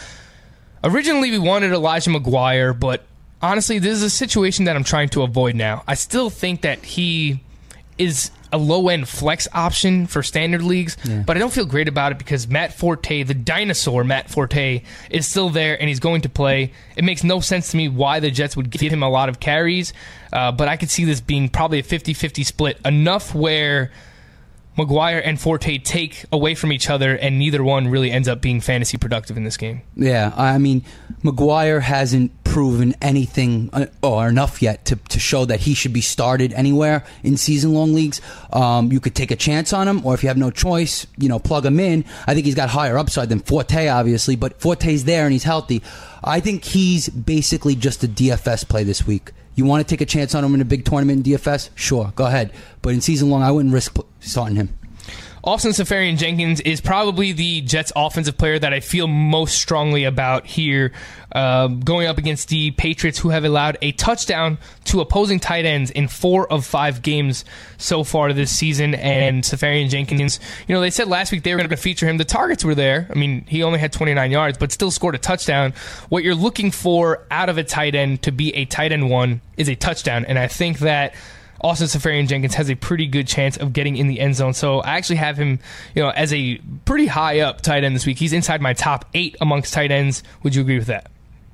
[0.84, 3.04] originally we wanted Elijah McGuire, but
[3.42, 5.84] honestly, this is a situation that I'm trying to avoid now.
[5.88, 7.42] I still think that he
[7.98, 11.24] is a low end flex option for standard leagues, Yeah.
[11.26, 15.28] but I don't feel great about it because Matt Forte, the dinosaur Matt Forte, is
[15.28, 16.72] still there and he's going to play.
[16.96, 19.42] It makes no sense to me why the Jets would give him a lot of
[19.42, 19.92] carries,
[20.32, 23.92] uh, but I could see this being probably a 50 50 split, enough where
[24.78, 28.62] McGuire and Forte take away from each other, and neither one really ends up being
[28.62, 29.82] fantasy productive in this game.
[29.96, 30.84] Yeah, I mean,
[31.24, 36.02] McGuire hasn't proven anything uh, or enough yet to, to show that he should be
[36.02, 38.22] started anywhere in season long leagues.
[38.54, 41.28] Um, you could take a chance on him, or if you have no choice, you
[41.28, 42.06] know, plug him in.
[42.28, 45.82] I think he's got higher upside than Forte, obviously, but Forte's there and he's healthy.
[46.24, 49.32] I think he's basically just a DFS play this week.
[49.58, 51.72] You want to take a chance on him in a big tournament in DFS?
[51.74, 52.54] Sure, go ahead.
[52.84, 54.77] But in season long, I wouldn't risk starting him.
[55.44, 60.92] Austin Seferian-Jenkins is probably the Jets' offensive player that I feel most strongly about here,
[61.32, 65.92] uh, going up against the Patriots, who have allowed a touchdown to opposing tight ends
[65.92, 67.46] in four of five games
[67.78, 68.96] so far this season.
[68.96, 72.18] And Seferian-Jenkins, you know, they said last week they were going to feature him.
[72.18, 73.08] The targets were there.
[73.10, 75.74] I mean, he only had 29 yards, but still scored a touchdown.
[76.10, 79.42] What you're looking for out of a tight end to be a tight end one
[79.56, 81.14] is a touchdown, and I think that.
[81.62, 84.54] Austin Seferian-Jenkins has a pretty good chance of getting in the end zone.
[84.54, 85.60] So I actually have him,
[85.96, 88.18] you know, as a pretty high up tight end this week.
[88.18, 90.24] He's inside my top eight amongst tight ends.
[90.44, 91.12] Would you agree with that?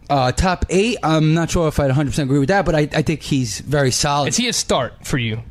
[0.10, 3.02] Uh, top eight, I'm not sure if I'd 100% agree with that, but I, I
[3.02, 4.28] think he's very solid.
[4.30, 5.42] Is he a start for you?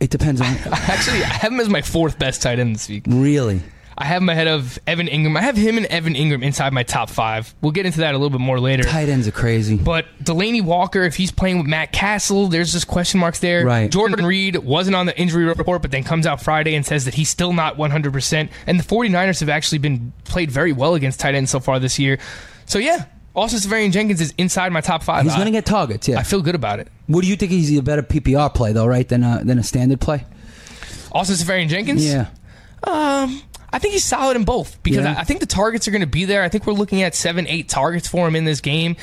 [0.00, 0.46] It depends on.
[0.72, 3.04] Actually, I have him as my fourth best tight end this week.
[3.06, 3.62] really?
[3.96, 5.36] I have him ahead of Evan Engram.
[5.36, 7.54] I have him and Evan Engram inside my top five.
[7.60, 8.82] We'll get into that a little bit more later.
[8.84, 9.76] Tight ends are crazy.
[9.76, 13.64] But Delanie Walker, if he's playing with Matt Cassel, there's just question marks there.
[13.66, 13.90] Right.
[13.90, 17.14] Jordan Reed wasn't on the injury report, but then comes out Friday and says that
[17.14, 18.50] he's still not 100%.
[18.66, 21.98] And the 49ers have actually been played very well against tight ends so far this
[21.98, 22.18] year.
[22.64, 25.24] So, yeah, Austin Seferian-Jenkins is inside my top five.
[25.24, 26.08] He's going to get targets.
[26.08, 26.18] Yeah.
[26.18, 26.88] I feel good about it.
[27.06, 27.52] what do you think?
[27.52, 29.08] He's a better PPR play though, right?
[29.08, 30.24] Than a, than a standard play.
[31.12, 32.04] Austin Seferian-Jenkins?
[32.04, 32.28] Yeah.
[32.84, 33.42] Um,
[33.72, 35.14] I think he's solid in both because Yeah.
[35.16, 36.42] I, I think the targets are going to be there.
[36.42, 38.96] I think we're looking at seven, eight targets for him in this game.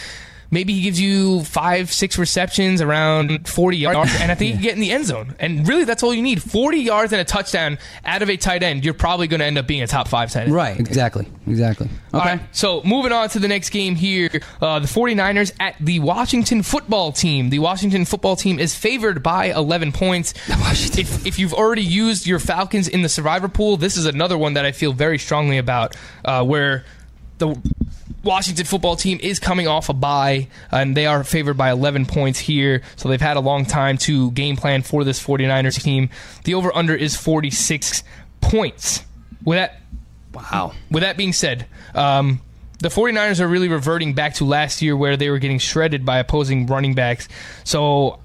[0.51, 4.63] Maybe he gives you five, six receptions around 40 yards, and I think you can
[4.63, 5.35] get in the end zone.
[5.39, 8.63] And really, that's all you need 40 yards and a touchdown out of a tight
[8.63, 8.83] end.
[8.83, 10.53] You're probably going to end up being a top five tight end.
[10.53, 10.79] Right.
[10.79, 11.27] Exactly.
[11.47, 11.87] Exactly.
[11.87, 12.17] Okay.
[12.17, 14.29] All right, so moving on to the next game here.
[14.61, 17.49] Uh, the 49ers at the Washington football team.
[17.49, 20.33] The Washington football team is favored by 11 points.
[20.99, 24.53] If, if you've already used your Falcons in the survivor pool, this is another one
[24.55, 25.95] that I feel very strongly about,
[26.25, 26.83] uh, where
[27.39, 27.59] the
[28.23, 32.37] Washington football team is coming off a bye, and they are favored by 11 points
[32.39, 32.81] here.
[32.97, 36.09] So they've had a long time to game plan for this 49ers team.
[36.43, 38.03] The over under is 46
[38.41, 39.03] points.
[39.43, 39.79] With that,
[40.33, 40.73] Wow.
[40.91, 41.65] with that being said,
[41.95, 42.41] um,
[42.79, 46.19] the 49ers are really reverting back to last year where they were getting shredded by
[46.19, 47.27] opposing running backs.
[47.63, 48.19] So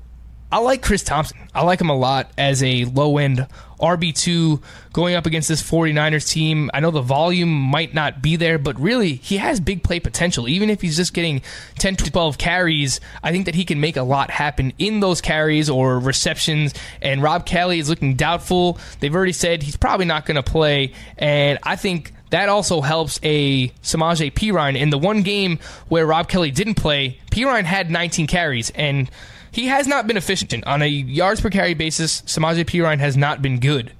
[0.55, 1.37] I like Chris Thompson.
[1.53, 3.45] I like him a lot as a low end
[3.81, 6.71] RB2 going up against this 49ers team.
[6.73, 10.47] I know the volume might not be there, but really, he has big play potential.
[10.47, 11.43] Even if he's just getting
[11.81, 15.21] 10 to 12 carries, I think that he can make a lot happen in those
[15.21, 16.73] carries or receptions.
[17.03, 18.79] And Rob Kelley is looking doubtful.
[19.01, 20.93] They've already said he's probably not going to play.
[21.19, 24.79] And I think that also helps a Samaje Perine.
[24.79, 29.11] In the one game where Rob Kelley didn't play, Perine had 19 carries, and
[29.55, 30.65] he has not been efficient.
[30.67, 33.93] On a yards per carry basis, Samaje Perine has not been good.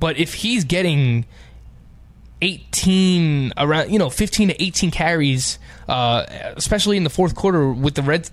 [0.00, 1.26] But if he's getting
[2.40, 5.58] 18 around you know 15 to 18 carries
[5.88, 6.24] uh,
[6.54, 8.30] especially in the fourth quarter with the red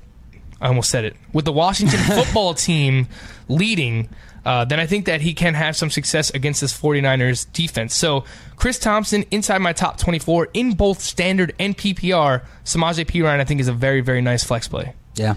[0.61, 3.07] I almost said it with the Washington football team
[3.47, 4.09] leading
[4.45, 7.95] uh, then I think that he can have some success against this 49ers defense.
[7.95, 8.25] So,
[8.57, 12.45] Chris Thompson inside my top 24 in both standard and PPR.
[12.63, 14.93] Samaje Perine, I think, is a very, very nice flex play.
[15.15, 15.35] Yeah.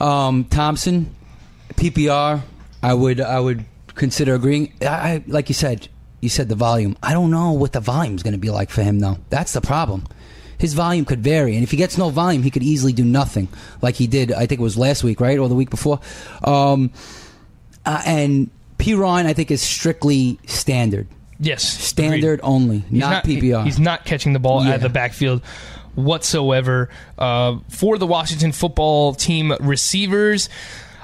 [0.00, 1.14] Um, Thompson,
[1.74, 2.42] PPR.
[2.82, 3.64] I would I would
[3.94, 4.72] consider agreeing.
[4.82, 5.88] I, I like you said.
[6.20, 6.96] You said the volume.
[7.00, 9.18] I don't know what the volume is going to be like for him though.
[9.30, 10.04] That's the problem.
[10.58, 13.46] His volume could vary, and if he gets no volume, he could easily do nothing,
[13.80, 14.32] like he did.
[14.32, 16.00] I think it was last week, right, or the week before.
[16.42, 16.90] Um,
[17.86, 21.06] uh, and Perine, I think, is strictly standard.
[21.38, 21.62] Yes.
[21.62, 23.64] Standard only, He's not, PPR.
[23.64, 25.42] He's not catching the ball out of the backfield
[25.98, 26.88] whatsoever.
[27.18, 30.48] Uh, for the Washington football team receivers,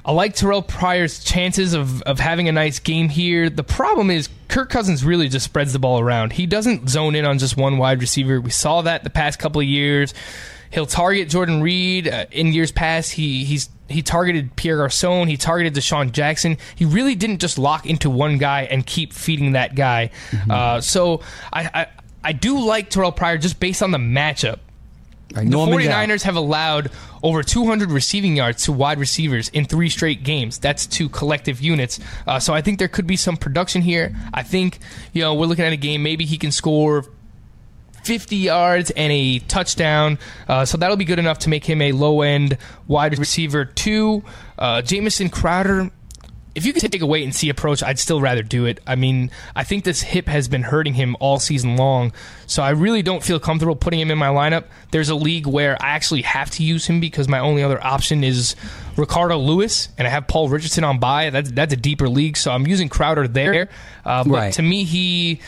[0.05, 3.51] I like Terrelle Pryor's chances of, of having a nice game here.
[3.51, 6.35] The problem is Kirk Cousins really just spreads the ball around.
[6.35, 8.41] He doesn't zone in on just one wide receiver.
[8.41, 10.15] We saw that the past couple of years.
[10.71, 12.09] He'll target Jordan Reed.
[12.09, 15.29] Uh, in years past, he he's he targeted Pierre Garcon.
[15.29, 16.59] He targeted DeSean Jackson.
[16.75, 20.11] He really didn't just lock into one guy and keep feeding that guy.
[20.51, 21.21] Uh, so
[21.53, 21.87] I, I
[22.25, 24.59] I do like Terrelle Pryor just based on the matchup.
[25.29, 26.91] The 49ers have allowed
[27.23, 30.59] over 200 receiving yards to wide receivers in three straight games.
[30.59, 31.99] That's two collective units.
[32.27, 34.15] Uh, so I think there could be some production here.
[34.33, 34.79] I think,
[35.13, 37.05] you know, we're looking at a game, maybe he can score
[38.05, 40.19] 50 yards and a touchdown.
[40.47, 43.65] Uh, so that'll be good enough to make him a low end wide receiver.
[43.65, 44.23] Two,
[44.59, 45.91] uh, Jamison Crowder.
[46.55, 48.79] If you could take a wait and see approach, I'd still rather do it.
[48.87, 52.13] I mean, I think this hip has been hurting him all season long,
[52.47, 54.65] so I really don't feel comfortable putting him in my lineup.
[54.93, 58.23] There's a league where I actually have to use him because my only other option
[58.23, 58.55] is
[58.97, 61.31] Ricardo Louis, and I have Paul Richardson on bye.
[61.31, 63.69] That's that's a deeper league, so I'm using Crowder there.
[64.05, 64.53] Uh, but Right.
[64.53, 65.41] to me, he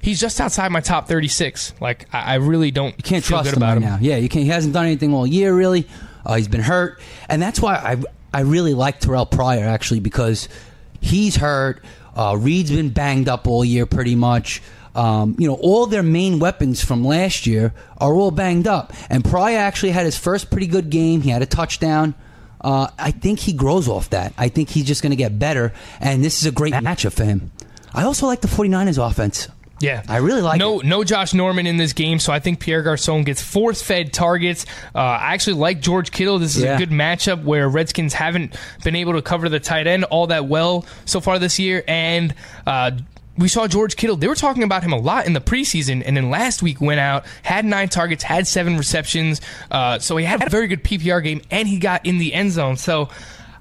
[0.00, 1.74] he's just outside my top 36.
[1.80, 3.90] Like I, I really don't You can't feel trust good him about right him.
[3.90, 3.98] now.
[4.00, 4.44] Yeah, you can't.
[4.44, 5.88] He hasn't done anything all year really.
[6.24, 7.96] Uh, he's been hurt, and that's why I
[8.32, 10.48] I really like Terrelle Pryor actually because
[11.00, 11.82] he's hurt.
[12.14, 14.62] Uh, Reed's been banged up all year pretty much.
[14.94, 19.24] Um, you know, all their main weapons from last year are all banged up, and
[19.24, 21.20] Pryor actually had his first pretty good game.
[21.20, 22.14] He had a touchdown.
[22.60, 24.32] Uh, I think he grows off that.
[24.36, 27.24] I think he's just going to get better, and this is a great matchup for
[27.24, 27.52] him.
[27.94, 29.48] I also like the 49ers offense.
[29.80, 32.82] Yeah, I really like no no Josh Norman in this game, so I think Pierre
[32.82, 34.66] Garcon gets force fed targets.
[34.94, 36.38] Uh, I actually like George Kittle.
[36.38, 36.74] This is Yeah.
[36.74, 40.46] a good matchup where Redskins haven't been able to cover the tight end all that
[40.46, 42.34] well so far this year, and.
[42.66, 42.92] Uh,
[43.36, 44.16] we saw George Kittle.
[44.16, 46.98] They were talking about him a lot in the preseason, and then last week went
[46.98, 49.40] out, had nine targets, had seven receptions.
[49.70, 52.50] Uh, so he had a very good PPR game, and he got in the end
[52.50, 52.76] zone.
[52.76, 53.10] So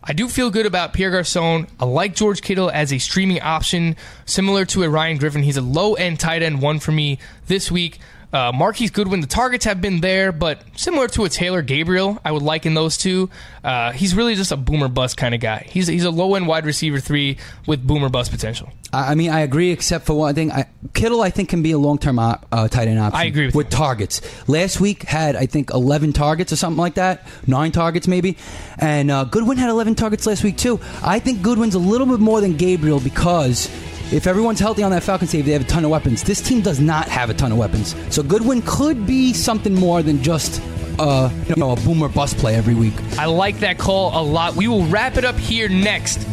[0.10, 1.68] I do feel good about Pierre Garcon.
[1.82, 5.44] I like George Kittle as a streaming option, similar to a Ryan Griffin.
[5.44, 8.00] He's a low end tight end one for me this week.
[8.38, 12.32] Uh, Marquise Goodwin, the targets have been there, but similar to a Taylor Gabriel, I
[12.32, 13.32] would liken those two.
[13.64, 15.66] Uh, he's really just a boomer bust kind of guy.
[15.68, 18.70] He's he's a low end wide receiver three with boomer bust potential.
[18.94, 20.52] I mean, I agree, except for one thing.
[20.52, 23.20] I, Kittle, I think, can be a long term op, uh, tight end option.
[23.20, 24.22] I agree with with targets.
[24.48, 28.38] Last week had, I think, eleven targets or something like that, nine targets maybe,
[28.78, 30.80] and uh, Goodwin had eleven targets last week too.
[31.02, 33.68] I think Goodwin's a little bit more than Gabriel because.
[34.12, 36.24] If everyone's healthy on that Falcons team, they have a ton of weapons.
[36.24, 37.96] This team does not have a ton of weapons.
[38.10, 40.62] So Goodwin could be something more than just
[40.98, 42.94] uh, you know, a boomer bust play every week.
[43.18, 44.56] I like that call a lot.
[44.56, 46.26] We will wrap it up here next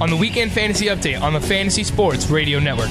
[0.00, 2.90] on the Weekend Fantasy Update on the Fantasy Sports Radio Network.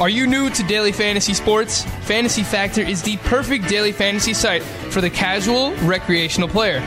[0.00, 1.82] Are you new to daily fantasy sports?
[2.02, 6.80] Fantasy Factor is the perfect daily fantasy site for the casual, recreational player.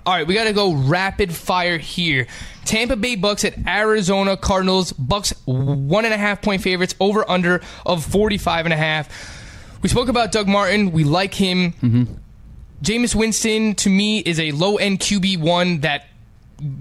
[0.05, 2.27] All right, we got to go rapid fire here.
[2.65, 4.91] Tampa Bay Bucks at Arizona Cardinals.
[4.93, 9.79] Bucks one and a half point favorites over under of 45 and a half.
[9.81, 10.91] We spoke about Doug Martin.
[10.91, 11.73] We like him.
[11.73, 12.03] Mm-hmm.
[12.83, 16.07] Jameis Winston to me is a low end QB one that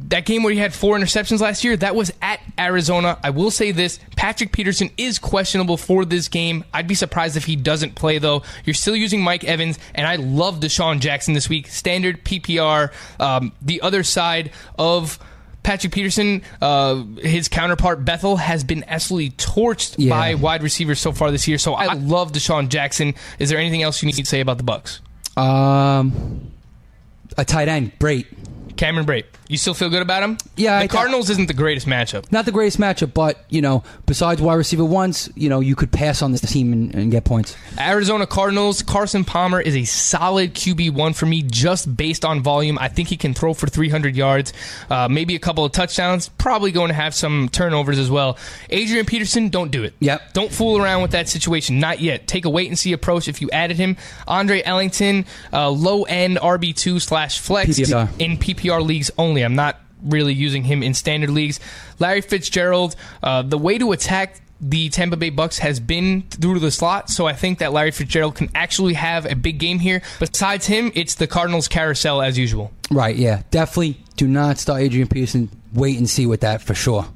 [0.09, 3.19] that game where he had four interceptions last year, that was at Arizona.
[3.25, 6.65] I will say this Patrick Peterson is questionable for this game.
[6.75, 8.43] I'd be surprised if he doesn't play, though.
[8.65, 11.67] You're still using Mike Evans, and I love DeSean Jackson this week.
[11.69, 12.93] Standard PPR.
[13.19, 15.19] Um, the other side of.
[15.63, 20.09] Patrick Peterson, uh, his counterpart Bethel, has been absolutely torched Yeah.
[20.09, 21.59] by wide receivers so far this year.
[21.59, 23.15] So I love DeSean Jackson.
[23.39, 25.01] Is there anything else you need to say about the Bucks?
[25.37, 26.51] Um,
[27.37, 28.27] a tight end, great.
[28.77, 30.39] Cameron Brate, you still feel good about him?
[30.57, 32.31] Yeah, the I- Cardinals isn't the greatest matchup.
[32.33, 35.91] Not the greatest matchup, but you know, besides wide receiver ones, you know, you could
[35.93, 37.57] pass on this team and, and get points.
[37.79, 42.79] Arizona Cardinals, Carson Palmer is a solid QB1 for me just based on volume.
[42.79, 44.53] I think he can throw for 300 yards,
[44.89, 48.39] uh, maybe a couple of touchdowns, probably going to have some turnovers as well.
[48.71, 49.95] Adrian Peterson, don't do it.
[50.01, 50.33] Yep.
[50.33, 51.81] Don't fool around with that situation.
[51.81, 52.27] Not yet.
[52.27, 53.97] Take a wait and see approach if you added him.
[54.29, 58.09] Andre Ellington, uh, low end RB2 slash flex PPR.
[58.19, 59.43] in PPR leagues only.
[59.43, 61.61] I'm not really using him in standard leagues.
[61.99, 66.71] Larry Fitzgerald, uh, the way to attack the Tampa Bay Bucks has been through the
[66.71, 70.03] slot, so I think that Larry Fitzgerald can actually have a big game here.
[70.19, 72.71] Besides him, it's the Cardinals carousel as usual.
[72.91, 73.17] Right?
[73.17, 74.03] Yeah, definitely.
[74.17, 75.49] Do not start Adrian Peterson.
[75.73, 77.07] Wait and see with that for sure.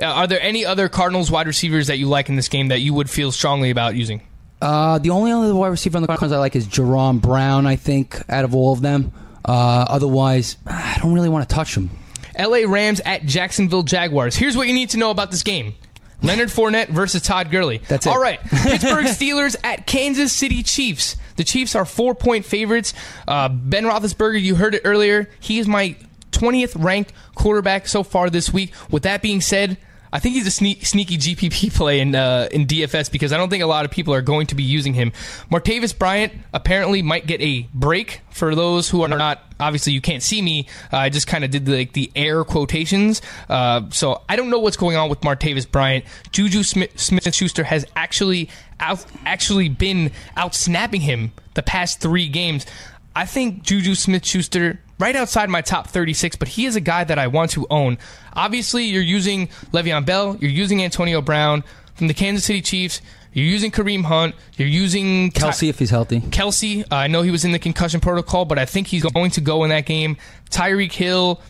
[0.00, 2.80] Uh, are there any other Cardinals wide receivers that you like in this game that
[2.80, 4.22] you would feel strongly about using?
[4.60, 7.66] Uh, the only other wide receiver on the Cardinals I like is Jaron Brown.
[7.66, 9.12] I think out of all of them.
[9.44, 11.90] Uh, otherwise, I don't really want to touch them.
[12.38, 14.36] LA Rams at Jacksonville Jaguars.
[14.36, 15.74] Here's what you need to know about this game.
[16.22, 17.78] Leonard Fournette versus Todd Gurley.
[17.88, 18.10] That's it.
[18.10, 18.40] All right.
[18.48, 21.16] Pittsburgh Steelers at Kansas City Chiefs.
[21.36, 22.94] The Chiefs are four point favorites.
[23.26, 25.28] Uh, ben Roethlisberger, you heard it earlier.
[25.40, 25.96] He is my
[26.30, 28.72] 20th ranked quarterback so far this week.
[28.90, 29.78] With that being said,
[30.12, 33.48] I think he's a sneak, sneaky GPP play in uh, in DFS because I don't
[33.48, 35.12] think a lot of people are going to be using him.
[35.50, 38.20] Martavis Bryant apparently might get a break.
[38.30, 40.66] For those who are not, obviously you can't see me.
[40.92, 43.20] Uh, I just kind of did the, like the air quotations.
[43.48, 46.04] Uh, so I don't know what's going on with Martavis Bryant.
[46.30, 48.48] Juju Smith, Smith Schuster has actually
[48.80, 52.66] out actually been out snapping him the past three games.
[53.14, 57.02] I think Juju Smith Schuster right outside my top 36, but he is a guy
[57.02, 57.98] that I want to own.
[58.34, 61.64] Obviously, you're using Le'Veon Bell, you're using Antonio Brown
[61.96, 63.00] from the Kansas City Chiefs,
[63.32, 66.20] you're using Kareem Hunt, you're using Ty- Kelce, if he's healthy.
[66.20, 69.30] Kelce, uh, I know he was in the concussion protocol, but I think he's going
[69.32, 70.18] to go in that game.
[70.50, 71.40] Tyreek Hill,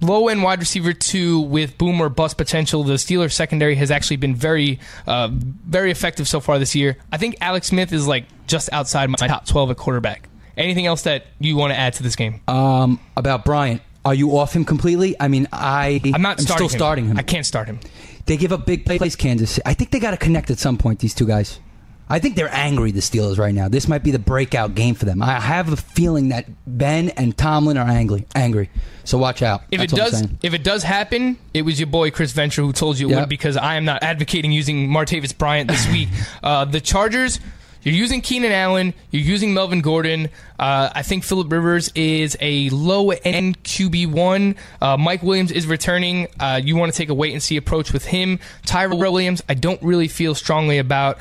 [0.00, 2.82] low end wide receiver two with boom or bust potential.
[2.84, 6.96] The Steelers secondary has actually been very, uh, very effective so far this year.
[7.12, 10.28] I think Alex Smith is like just outside my top twelve at quarterback.
[10.56, 12.40] Anything else that you want to add to this game?
[12.48, 15.14] Um, about Bryant, are you off him completely?
[15.20, 17.18] I mean, I I'm not I'm starting still starting him.
[17.18, 17.80] I can't start him.
[18.26, 19.60] They give up big plays, Kansas.
[19.66, 21.00] I think they got to connect at some point.
[21.00, 21.60] These two guys.
[22.08, 22.92] I think they're angry.
[22.92, 23.68] The Steelers right now.
[23.68, 25.20] This might be the breakout game for them.
[25.22, 28.26] I have a feeling that Ben and Tomlin are angry.
[28.34, 28.70] Angry.
[29.02, 29.62] So watch out.
[29.72, 32.72] If That's it does, if it does happen, it was your boy Chris Ventura who
[32.72, 33.20] told you it Yep.
[33.22, 36.08] would because I am not advocating using Martavis Bryant this week.
[36.44, 37.40] uh, the Chargers,
[37.86, 40.28] you're using Keenan Allen, you're using Melvin Gordon.
[40.58, 44.56] Uh, I think Philip Rivers is a low end QB one.
[44.82, 46.26] Uh, Mike Williams is returning.
[46.40, 48.40] Uh, you want to take a wait and see approach with him.
[48.64, 51.18] Tyrell Williams, I don't really feel strongly about.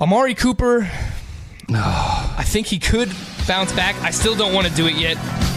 [0.00, 0.90] Amari Cooper,
[1.78, 3.12] I think he could
[3.46, 3.94] bounce back.
[4.02, 5.16] I still don't want to do it yet.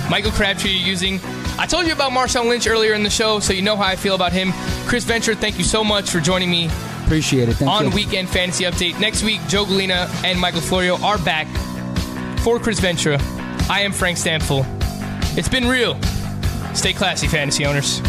[0.10, 1.20] Michael Crabtree you're using.
[1.58, 3.96] I told you about Marshawn Lynch earlier in the show, so you know how I
[3.96, 4.52] feel about him.
[4.88, 6.70] Chris Ventura, thank you so much for joining me
[7.06, 7.56] Appreciate it.
[7.56, 7.92] Thank on you.
[7.92, 9.00] Weekend Fantasy Update.
[9.00, 11.48] Next week, Joe Galina and Michael Florio are back
[12.40, 13.20] for Chris Ventura.
[13.70, 14.66] I am Frank Stampfl.
[15.38, 16.02] It's been real.
[16.74, 18.02] Stay classy, fantasy owners.